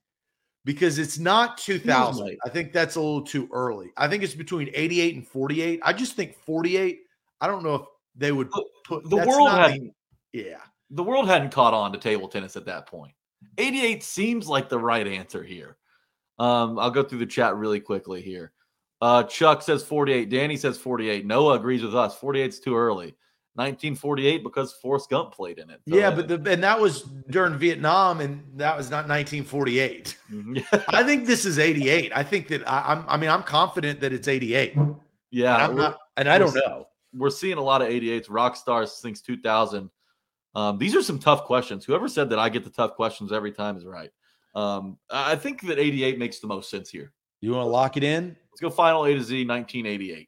[0.64, 2.24] because it's not 2000.
[2.24, 3.90] like- I think that's a little too early.
[3.96, 5.80] I think it's between 88 and 48.
[5.82, 7.00] I just think 48.
[7.40, 7.82] I don't know if
[8.16, 8.50] they would
[8.84, 9.92] put The world hadn't
[10.32, 10.60] the- yeah.
[10.90, 13.12] the world hadn't caught on to table tennis at that point.
[13.56, 15.76] 88 seems like the right answer here.
[16.38, 18.52] Um, I'll go through the chat really quickly here.
[19.00, 20.28] Uh, Chuck says 48.
[20.28, 21.24] Danny says 48.
[21.24, 22.18] Noah agrees with us.
[22.18, 23.14] 48's too early.
[23.58, 25.80] 1948 because Forrest Gump played in it.
[25.88, 30.16] So, Yeah, but the, and that was during Vietnam, and that was not 1948.
[30.30, 30.84] mhm.
[30.88, 32.12] I think this is 88.
[32.14, 33.04] I think that I, I'm.
[33.08, 34.76] I mean, I'm confident that it's 88.
[34.76, 34.96] And
[35.30, 36.86] yeah, I'm not, and I don't know.
[37.14, 38.26] we're seeing a lot of 88s.
[38.30, 39.90] rock stars since 2000.
[40.54, 41.84] Um, these are some tough questions.
[41.84, 44.10] Whoever said that I get the tough questions every time is right.
[44.54, 47.12] Um, I I think that 88 makes the most sense here.
[47.40, 48.36] You want to lock it in?
[48.50, 50.27] Let's go final A to Z 1988.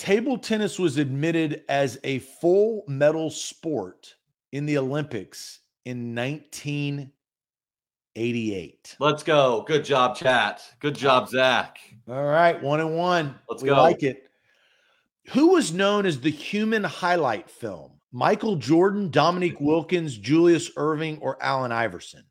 [0.00, 4.14] Table tennis was admitted as a full medal sport
[4.50, 8.96] in the Olympics in 1988.
[8.98, 9.62] Let's go.
[9.68, 10.62] Good job, chat.
[10.78, 11.80] Good job, Zach.
[12.08, 13.34] All right, one and one.
[13.46, 13.76] Let's we go.
[13.76, 14.30] like it.
[15.32, 17.92] Who was known as the human highlight film?
[18.10, 22.24] Michael Jordan, Dominique Wilkins, Julius Erving, or Allen Iverson?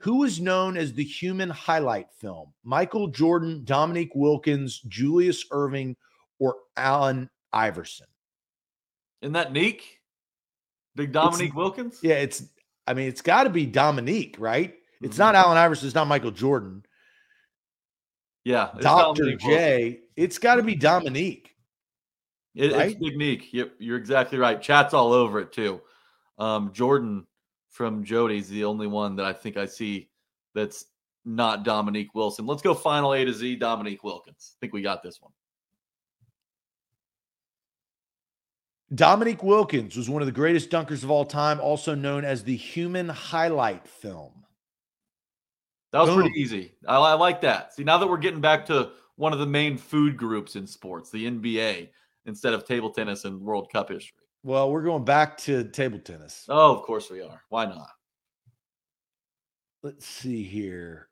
[0.00, 2.52] Who was known as the human highlight film?
[2.62, 5.96] Michael Jordan, Dominique Wilkins, Julius Erving,
[6.38, 8.06] or Allen Iverson?
[9.22, 10.00] Isn't that Neek?
[10.94, 11.98] Big Dominique Wilkins?
[12.02, 12.44] Yeah, it's.
[12.86, 14.74] I mean, it's got to be Dominique, right?
[15.02, 15.20] It's Mhm.
[15.20, 15.86] not Allen Iverson.
[15.88, 16.84] It's not Michael Jordan.
[18.44, 18.70] Yeah.
[18.74, 19.58] it's Doctor Dominique Wilkins.
[19.58, 20.00] J.
[20.16, 21.56] It's got to be Dominique.
[22.54, 22.92] It, right?
[22.92, 23.52] It's Big Neek.
[23.52, 24.62] Yep, you're exactly right.
[24.62, 25.80] Chat's all over it too.
[26.38, 27.26] Um, Jordan
[27.70, 30.08] from Jody's the only one that I think I see
[30.54, 30.86] that's
[31.24, 32.46] not Dominique Wilson.
[32.46, 33.56] Let's go final A to Z.
[33.56, 34.54] Dominique Wilkins.
[34.54, 35.32] I think we got this one.
[38.94, 42.56] Dominique Wilkins was one of the greatest dunkers of all time, also known as the
[42.56, 44.32] human highlight film.
[45.92, 46.20] That was Boom.
[46.20, 46.72] pretty easy.
[46.86, 47.74] I, I like that.
[47.74, 51.10] See, now that we're getting back to one of the main food groups in sports,
[51.10, 51.88] the NBA,
[52.26, 54.18] instead of table tennis and World Cup history.
[54.42, 56.44] Well, we're going back to table tennis.
[56.48, 57.42] Oh, of course we are.
[57.48, 57.88] Why not?
[59.82, 61.08] Let's see here.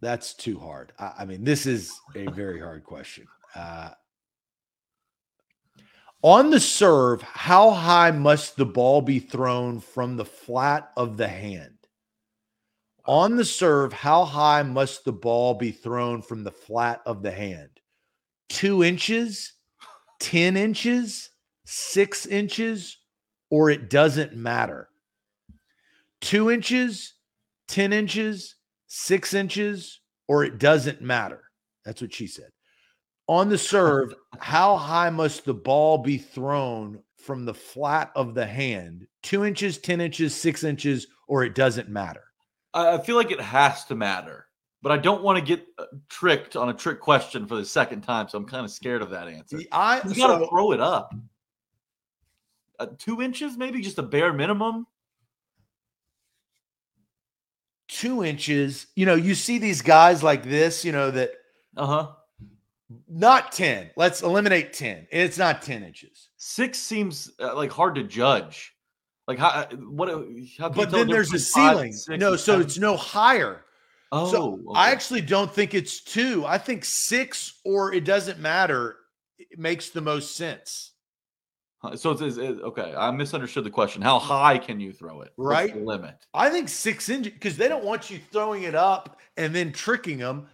[0.00, 0.92] That's too hard.
[0.98, 3.26] I, I mean, this is a very hard question.
[3.56, 3.90] Uh,
[6.22, 11.28] on the serve, how high must the ball be thrown from the flat of the
[11.28, 11.72] hand?
[13.06, 17.30] On the serve, how high must the ball be thrown from the flat of the
[17.30, 17.70] hand?
[18.48, 19.52] Two inches,
[20.20, 21.30] 10 inches,
[21.64, 22.98] six inches,
[23.50, 24.88] or it doesn't matter.
[26.20, 27.14] Two inches,
[27.68, 28.56] 10 inches,
[28.88, 31.42] six inches, or it doesn't matter.
[31.84, 32.50] That's what she said.
[33.28, 38.46] On the serve, how high must the ball be thrown from the flat of the
[38.46, 39.06] hand?
[39.22, 42.22] Two inches, 10 inches, six inches, or it doesn't matter.
[42.72, 44.46] I, feel like it has to matter,
[44.82, 48.02] but I don't want to get uh, tricked on a trick question for the second
[48.02, 48.28] time.
[48.28, 49.58] So I'm kind of scared of that answer.
[49.72, 51.12] I You got to so- throw it up.
[52.78, 54.86] Uh, two inches, maybe just a bare minimum.
[57.88, 58.86] two inches.
[58.96, 61.30] You know, you see these guys like this, you know, that
[61.76, 62.08] Uh huh.
[63.08, 63.90] Not 10.
[63.96, 65.08] Let's eliminate 10.
[65.10, 66.28] It's not 10 inches.
[66.36, 68.72] Six seems uh, like hard to judge.
[69.26, 69.48] Like how?
[69.48, 70.08] uh, What?
[70.58, 71.92] How But then there's a five ceiling.
[71.92, 73.64] six No, so it's no higher.
[74.12, 76.46] Oh, so I actually don't think it's two.
[76.46, 78.96] I think six or it doesn't matter.
[79.38, 80.92] It makes the most sense.
[81.96, 82.94] So it's, it's, it's- okay.
[82.96, 84.02] I misunderstood the question.
[84.02, 85.32] How high can you throw it?
[85.36, 85.74] Right.
[85.74, 86.24] the limit.
[86.32, 90.18] I think six inches because they don't want you throwing it up and then tricking
[90.18, 90.46] them.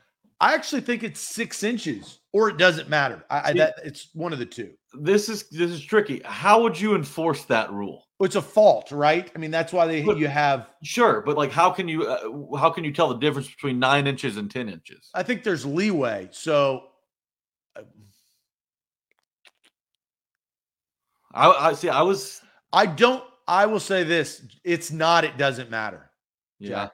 [0.43, 3.25] I actually think it's six inches or it doesn't matter.
[3.31, 4.73] I, I that it's one of the two.
[5.01, 6.21] This is this is tricky.
[6.25, 8.09] How would you enforce that rule?
[8.19, 9.31] Well, It's a fault, right?
[9.35, 10.69] I mean, that's why they you have.
[10.83, 14.09] Sure, but like, how can you uh, how can you tell the difference between nine
[14.09, 15.11] inches and ten inches?
[15.15, 16.29] I think there's leeway.
[16.33, 16.89] So
[21.33, 21.89] I, I see.
[21.89, 22.41] I was
[22.73, 23.23] I don't.
[23.47, 25.25] I will say this: it's not.
[25.25, 26.11] It doesn't matter.
[26.59, 26.69] yeah.
[26.69, 26.93] Jack.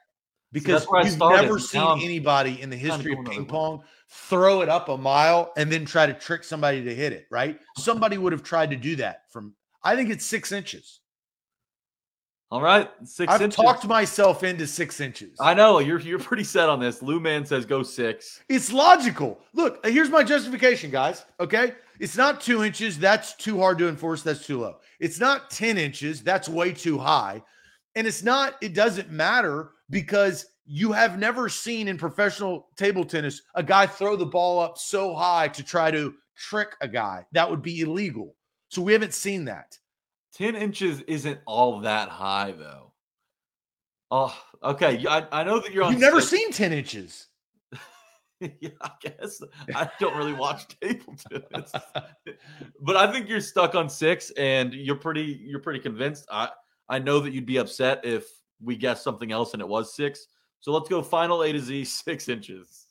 [0.52, 4.96] Because you've never seen anybody in the history of ping pong throw it up a
[4.96, 7.26] mile and then try to trick somebody to hit it.
[7.30, 7.58] Right?
[7.76, 9.30] Somebody would have tried to do that.
[9.30, 11.00] From I think it's six inches.
[12.50, 13.56] All right, 6 I've inches.
[13.56, 15.36] talked myself into six inches.
[15.38, 17.02] I know you're you're pretty set on this.
[17.02, 18.40] Lou Man says go six.
[18.48, 19.38] It's logical.
[19.52, 21.26] Look, uh, here's my justification, guys.
[21.38, 21.74] Okay.
[22.00, 22.98] It's not two inches.
[22.98, 24.22] That's too hard to enforce.
[24.22, 24.76] That's too low.
[25.00, 26.22] It's not 10 inches.
[26.22, 27.42] That's way too high.
[27.96, 33.42] And it's not, it doesn't matter because you have never seen in professional table tennis
[33.54, 37.24] a guy throw the ball up so high to try to trick a guy.
[37.32, 38.36] That would be illegal.
[38.68, 39.78] So we haven't seen that.
[40.34, 42.92] 10 inches isn't all that high, though.
[44.10, 45.04] Oh, okay.
[45.08, 45.92] I, I know that you're on.
[45.92, 47.26] You've never six- seen 10 inches.
[48.60, 49.40] yeah, I guess
[49.74, 51.72] I don't really watch table tennis,
[52.80, 56.24] but I think you're stuck on six, and you're pretty you're pretty convinced.
[56.30, 56.50] I
[56.88, 58.28] I know that you'd be upset if
[58.62, 60.26] we guessed something else and it was six.
[60.60, 62.86] So let's go final A to Z six inches.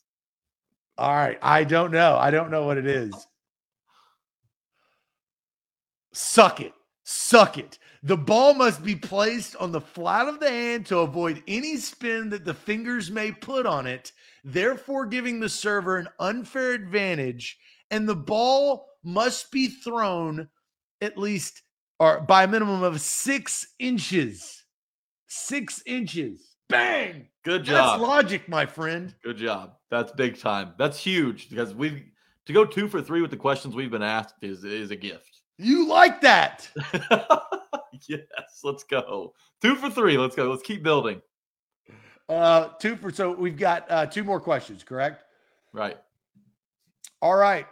[0.96, 1.38] All right.
[1.42, 2.16] I don't know.
[2.16, 3.14] I don't know what it is.
[6.12, 6.72] Suck it.
[7.04, 7.78] Suck it.
[8.02, 12.28] The ball must be placed on the flat of the hand to avoid any spin
[12.30, 14.12] that the fingers may put on it,
[14.44, 17.58] therefore giving the server an unfair advantage.
[17.90, 20.48] And the ball must be thrown
[21.00, 21.62] at least
[21.98, 24.57] or by a minimum of six inches.
[25.28, 26.56] Six inches.
[26.68, 27.28] Bang.
[27.44, 28.00] Good job.
[28.00, 29.14] That's logic, my friend.
[29.22, 29.74] Good job.
[29.90, 30.74] That's big time.
[30.78, 32.02] That's huge because we've
[32.46, 35.42] to go two for three with the questions we've been asked is is a gift.
[35.58, 36.68] You like that.
[38.08, 39.34] yes, let's go.
[39.60, 40.16] Two for three.
[40.16, 40.50] Let's go.
[40.50, 41.20] Let's keep building.
[42.28, 45.24] Uh, two for so we've got uh, two more questions, correct?
[45.72, 45.96] Right.
[47.20, 47.66] All right.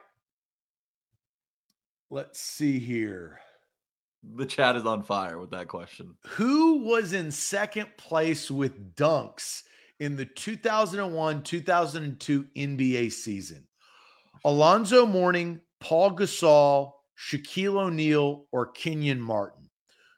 [2.10, 3.40] Let's see here.
[4.34, 6.16] The chat is on fire with that question.
[6.26, 9.62] Who was in second place with dunks
[10.00, 13.66] in the 2001 2002 NBA season?
[14.44, 19.70] Alonzo Mourning, Paul Gasol, Shaquille O'Neal, or Kenyon Martin?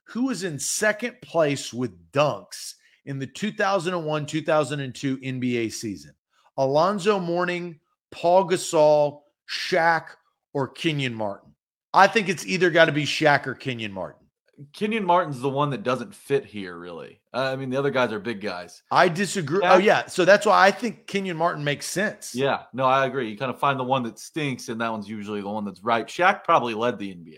[0.08, 6.14] Who was in second place with dunks in the 2001 2002 NBA season?
[6.56, 7.78] Alonzo Mourning,
[8.10, 10.06] Paul Gasol, Shaq,
[10.54, 11.47] or Kenyon Martin?
[11.94, 14.26] I think it's either got to be Shaq or Kenyon Martin.
[14.72, 17.20] Kenyon Martin's the one that doesn't fit here, really.
[17.32, 18.82] Uh, I mean, the other guys are big guys.
[18.90, 19.60] I disagree.
[19.62, 19.74] Yeah.
[19.74, 20.06] Oh, yeah.
[20.06, 22.34] So that's why I think Kenyon Martin makes sense.
[22.34, 23.30] Yeah, no, I agree.
[23.30, 25.82] You kind of find the one that stinks, and that one's usually the one that's
[25.84, 26.06] right.
[26.06, 27.36] Shaq probably led the NBA.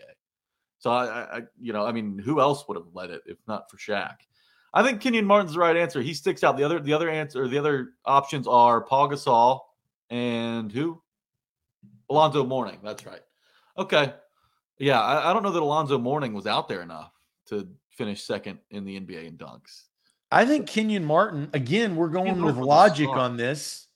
[0.78, 3.36] So I, I I- you know, I mean, who else would have led it if
[3.46, 4.16] not for Shaq?
[4.72, 6.00] I think Kenyon Martin's the right answer.
[6.00, 6.56] He sticks out.
[6.56, 9.60] The other, the other answer, the other options are Paul Gasol
[10.08, 11.02] and who?
[12.08, 12.78] Alonzo Mourning.
[12.82, 13.20] That's right.
[13.76, 14.14] Okay.
[14.80, 17.12] Yeah, I, I don't know that Alonzo Mourning was out there enough
[17.46, 19.84] to finish second in the NBA in dunks.
[20.32, 23.88] I think Kenyon Martin, again, we're going with Martin was a logic on this.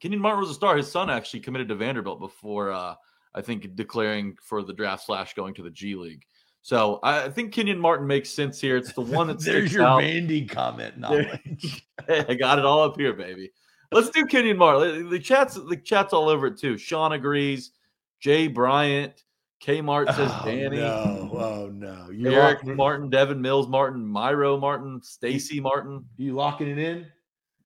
[0.00, 0.76] Kenyon Martin was a star.
[0.76, 2.94] His son actually committed to Vanderbilt before, uh,
[3.34, 6.24] I think, declaring for the draft slash going to the G League.
[6.62, 8.76] So I think Kenyon Martin makes sense here.
[8.76, 10.00] It's the one that There's your out.
[10.00, 11.86] Mandy comment knowledge.
[12.08, 13.52] I got it all up here, baby.
[13.92, 15.10] Let's do Kenyon Martin.
[15.10, 16.78] The chat's the chat's all over it too.
[16.78, 17.72] Sean agrees.
[18.20, 19.22] Jay Bryant,
[19.60, 20.76] K Mart says oh, Danny.
[20.76, 22.10] No, oh no.
[22.10, 27.06] You Eric Martin, Devin Mills Martin, Myro Martin, Stacy Martin, you locking it in?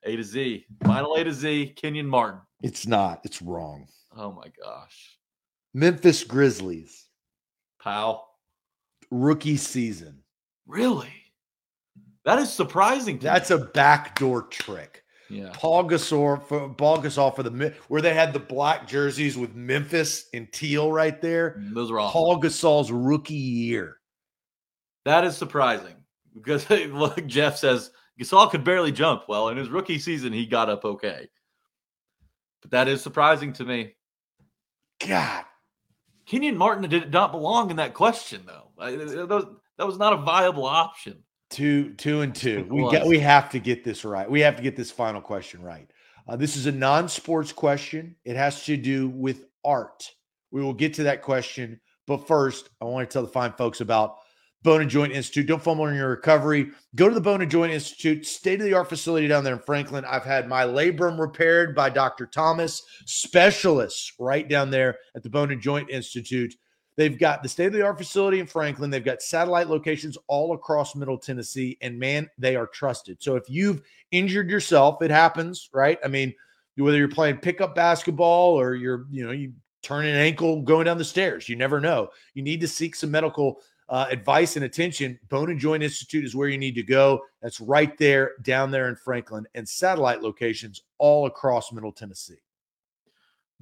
[0.05, 0.65] A to Z.
[0.85, 2.41] Final A to Z, Kenyon Martin.
[2.63, 3.21] It's not.
[3.25, 3.87] It's wrong.
[4.17, 5.19] Oh my gosh.
[5.75, 7.07] Memphis Grizzlies,
[7.83, 8.29] Pal.
[9.11, 10.23] rookie season.
[10.67, 11.13] Really?
[12.25, 13.57] That is surprising to That's me.
[13.57, 15.00] a backdoor trick.
[15.31, 15.51] Yeah.
[15.55, 20.27] Paul Gasol for Paul Gasol for the where they had the black jerseys with Memphis
[20.35, 21.63] and teal right there.
[21.73, 23.99] Those all Paul Gasol's rookie year.
[25.05, 25.95] that is surprising
[26.35, 29.25] because look, Jeff says Gasol could barely jump.
[29.29, 31.29] Well, in his rookie season, he got up okay.
[32.63, 33.95] But that is surprising to me.
[35.07, 35.45] God,
[36.27, 38.71] Kenyon Martin did not belong in that question, though.
[38.79, 41.23] That was not a viable option.
[41.51, 42.67] Two two and two.
[42.71, 44.31] We got we have to get this right.
[44.31, 45.91] We have to get this final question right.
[46.29, 48.15] Uh, this is a non-sports question.
[48.25, 50.11] It has to do with art.
[50.53, 53.81] We will get to that question, but first, I want to tell the fine folks
[53.81, 54.19] about
[54.63, 55.47] Bone and Joint Institute.
[55.47, 56.71] Don't fumble in your recovery.
[56.95, 59.61] Go to the Bone and Joint Institute, state of the art facility down there in
[59.61, 60.05] Franklin.
[60.05, 62.27] I've had my labrum repaired by Dr.
[62.27, 66.55] Thomas, specialists right down there at the Bone and Joint Institute.
[66.97, 68.91] They've got the state of the art facility in Franklin.
[68.91, 71.79] They've got satellite locations all across Middle Tennessee.
[71.81, 73.23] And man, they are trusted.
[73.23, 75.99] So if you've injured yourself, it happens, right?
[76.05, 76.35] I mean,
[76.77, 80.99] whether you're playing pickup basketball or you're, you know, you turn an ankle going down
[80.99, 82.11] the stairs, you never know.
[82.35, 85.19] You need to seek some medical uh, advice and attention.
[85.29, 87.21] Bone and Joint Institute is where you need to go.
[87.43, 92.41] That's right there, down there in Franklin, and satellite locations all across Middle Tennessee.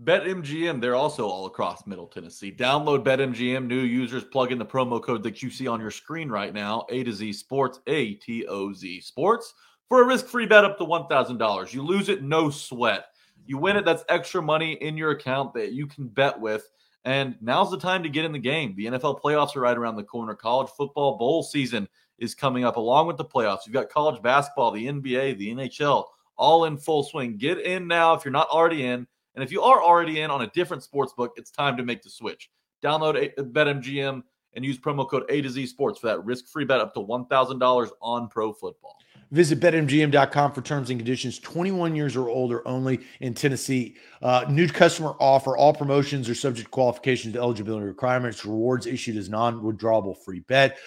[0.05, 2.53] BetMGM, they're also all across Middle Tennessee.
[2.53, 3.67] Download BetMGM.
[3.67, 6.87] New users plug in the promo code that you see on your screen right now
[6.89, 9.55] A to Z Sports, A T O Z Sports,
[9.89, 11.73] for a risk free bet up to $1,000.
[11.73, 13.07] You lose it, no sweat.
[13.45, 16.71] You win it, that's extra money in your account that you can bet with.
[17.05, 18.75] And now's the time to get in the game.
[18.77, 20.35] The NFL playoffs are right around the corner.
[20.35, 21.89] College football bowl season
[22.19, 23.61] is coming up along with the playoffs.
[23.67, 26.05] You've got college basketball, the NBA, the NHL,
[26.37, 27.37] all in full swing.
[27.37, 29.09] Get in now if you're not already in.
[29.39, 32.03] And if you are already in on a different sports book, it's time to make
[32.03, 32.51] the switch.
[32.83, 34.21] Download BetMGM
[34.55, 37.91] and use promo code A to Z Sports for that risk-free bet up to $1,000
[38.03, 38.97] on pro football.
[39.31, 41.39] Visit betmgm.com for terms and conditions.
[41.39, 43.97] 21 years or older only in Tennessee.
[44.23, 45.57] Uh, new customer offer.
[45.57, 48.45] All promotions are subject to qualifications eligibility requirements.
[48.45, 50.79] Rewards issued as non-withdrawable free bet.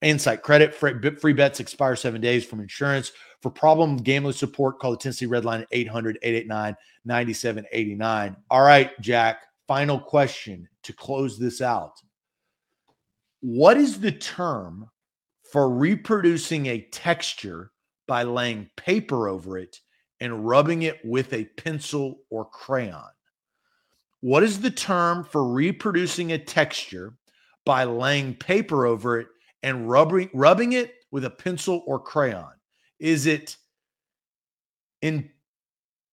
[0.00, 0.76] Insight credit.
[0.76, 3.10] Free bets expire seven days from insurance.
[3.46, 6.74] For problem gambling support, call the Tennessee Red Line at 800 889
[7.04, 8.36] 9789.
[8.50, 11.92] All right, Jack, final question to close this out.
[13.42, 14.90] What is the term
[15.52, 17.70] for reproducing a texture
[18.08, 19.80] by laying paper over it
[20.18, 23.12] and rubbing it with a pencil or crayon?
[24.22, 27.14] What is the term for reproducing a texture
[27.64, 29.28] by laying paper over it
[29.62, 32.55] and rubbing, rubbing it with a pencil or crayon?
[32.98, 33.56] Is it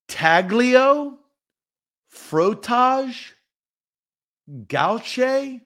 [0.10, 1.18] intaglio,
[2.14, 3.32] frottage,
[4.68, 5.62] gouache,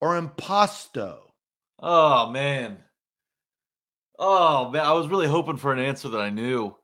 [0.00, 1.18] or impasto?
[1.78, 2.78] Oh man.
[4.18, 6.76] Oh man, I was really hoping for an answer that I knew.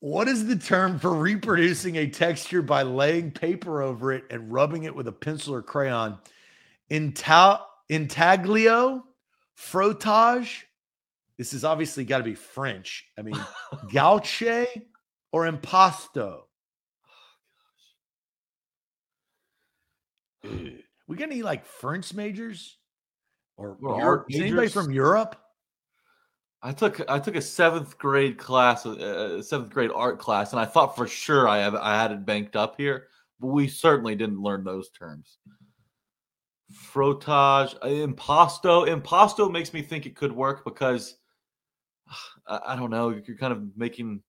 [0.00, 4.84] What is the term for reproducing a texture by laying paper over it and rubbing
[4.84, 6.18] it with a pencil or crayon?
[6.90, 9.02] Inta- intaglio,
[9.58, 10.64] frottage,
[11.38, 13.06] this is obviously got to be French.
[13.18, 13.38] I mean,
[13.92, 14.66] gauche
[15.32, 16.42] or impasto?
[20.46, 20.60] Oh,
[21.06, 22.78] we got any like French majors
[23.56, 24.26] or Europe?
[24.28, 25.36] Is anybody from Europe?
[26.62, 30.64] I took I took a seventh grade class, a seventh grade art class, and I
[30.64, 33.08] thought for sure I have I had it banked up here,
[33.38, 35.38] but we certainly didn't learn those terms.
[36.72, 41.18] Frottage, uh, impasto, impasto makes me think it could work because
[42.46, 43.10] I, I don't know.
[43.10, 44.22] You're kind of making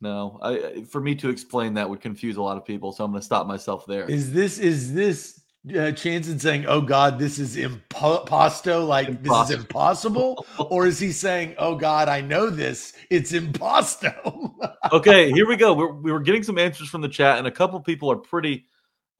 [0.00, 0.38] no.
[0.42, 3.20] I for me to explain that would confuse a lot of people, so I'm going
[3.20, 4.08] to stop myself there.
[4.08, 5.40] Is this is this
[5.70, 9.44] uh, Chanson saying, "Oh God, this is imposto," like impossible.
[9.46, 14.54] this is impossible," or is he saying, "Oh God, I know this, it's impasto"?
[14.92, 15.72] okay, here we go.
[15.72, 18.66] We're, we were getting some answers from the chat, and a couple people are pretty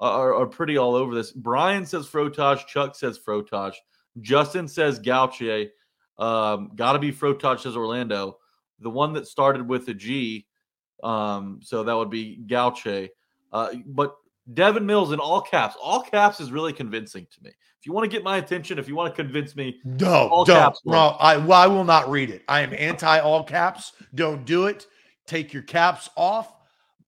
[0.01, 1.33] are, are pretty all over this.
[1.33, 2.67] Brian says frottage.
[2.67, 3.75] Chuck says frottage.
[4.21, 5.69] Justin says gauche.
[6.19, 8.39] Um, Got to be Frottage says Orlando.
[8.81, 10.47] The one that started with a G,
[11.03, 13.09] um, so that would be Gauche.
[13.53, 14.15] Uh, but
[14.53, 15.77] Devin Mills in all caps.
[15.83, 17.51] All caps is really convincing to me.
[17.51, 20.45] If you want to get my attention, if you want to convince me, no, all
[20.45, 20.57] don't.
[20.57, 22.43] Caps no, I, well, I will not read it.
[22.49, 23.93] I am anti all caps.
[24.15, 24.87] Don't do it.
[25.27, 26.53] Take your caps off.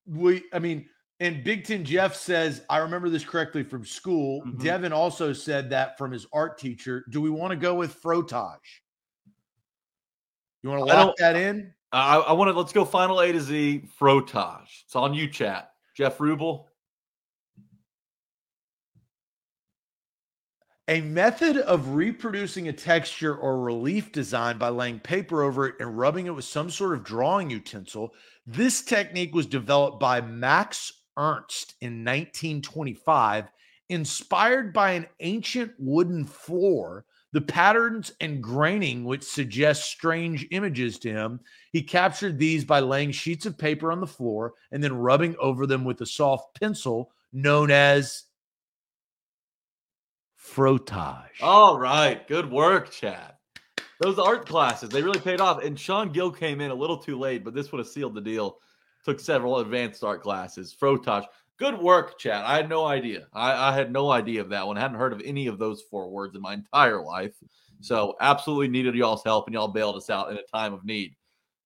[0.07, 0.87] We, I mean,
[1.19, 4.43] and Big Ten Jeff says, I remember this correctly from school.
[4.43, 4.63] Mm-hmm.
[4.63, 7.05] Devin also said that from his art teacher.
[7.11, 8.59] Do we want to go with frottage?
[10.67, 11.73] You want to lock that in?
[11.93, 12.59] I, I want to.
[12.59, 13.85] Let's go final A to Z.
[14.01, 14.83] Frottage.
[14.85, 15.71] It's on you, chat.
[15.97, 16.65] Jeff Rubel.
[20.89, 25.97] A method of reproducing a texture or relief design by laying paper over it and
[25.97, 28.13] rubbing it with some sort of drawing utensil.
[28.45, 33.45] This technique was developed by Max Ernst in 1925,
[33.89, 41.11] inspired by an ancient wooden floor the patterns and graining, which suggest strange images to
[41.11, 41.41] him,
[41.73, 45.67] he captured these by laying sheets of paper on the floor and then rubbing over
[45.67, 48.25] them with a soft pencil known as
[50.41, 51.43] frottage.
[51.43, 52.27] All right.
[52.29, 53.35] Good work, Chad.
[54.01, 55.63] Those art classes, they really paid off.
[55.63, 58.21] And Sean Gill came in a little too late, but this would have sealed the
[58.21, 58.59] deal.
[59.05, 60.75] Took several advanced art classes.
[60.79, 61.25] Frottage.
[61.59, 62.45] Good work, Chad.
[62.45, 63.29] I had no idea.
[63.33, 64.77] I, I, had no idea of that one.
[64.77, 67.35] I hadn't heard of any of those four words in my entire life.
[67.81, 71.15] So absolutely needed y'all's help, and y'all bailed us out in a time of need.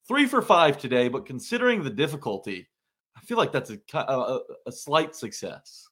[0.06, 2.68] Three for five today, but considering the difficulty,
[3.16, 5.88] I feel like that's a, a, a slight success.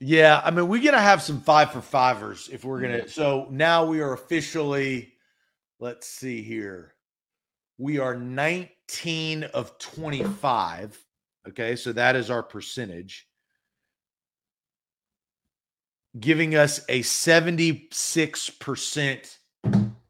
[0.00, 3.08] Yeah, I mean, we're gonna have some five for fivers if we're gonna.
[3.08, 5.12] So now we are officially.
[5.80, 6.94] Let's see here.
[7.78, 10.98] We are 19 of 25.
[11.48, 13.27] Okay, so that is our percentage
[16.18, 19.36] giving us a 76%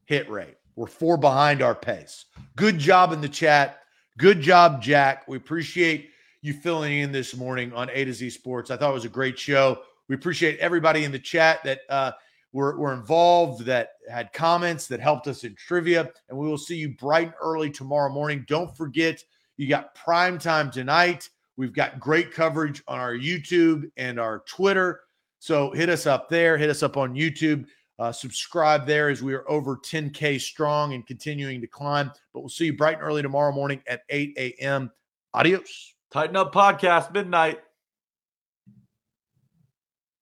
[0.06, 0.54] hit rate.
[0.76, 2.26] We're four behind our pace.
[2.56, 3.80] Good job in the chat.
[4.16, 5.26] Good job, Jack.
[5.28, 8.70] We appreciate you filling in this morning on A to Z Sports.
[8.70, 9.80] I thought it was a great show.
[10.08, 12.12] We appreciate everybody in the chat that uh,
[12.52, 16.10] were, were involved, that had comments, that helped us in trivia.
[16.28, 18.44] And we will see you bright and early tomorrow morning.
[18.48, 19.22] Don't forget,
[19.56, 21.28] you got prime time tonight.
[21.56, 25.00] We've got great coverage on our YouTube and our Twitter.
[25.38, 27.66] So hit us up there, hit us up on YouTube.
[27.98, 32.12] Uh, subscribe there as we are over 10K strong and continuing to climb.
[32.32, 34.90] But we'll see you bright and early tomorrow morning at 8 a.m.
[35.34, 35.94] Adios.
[36.12, 37.60] Tighten up podcast midnight.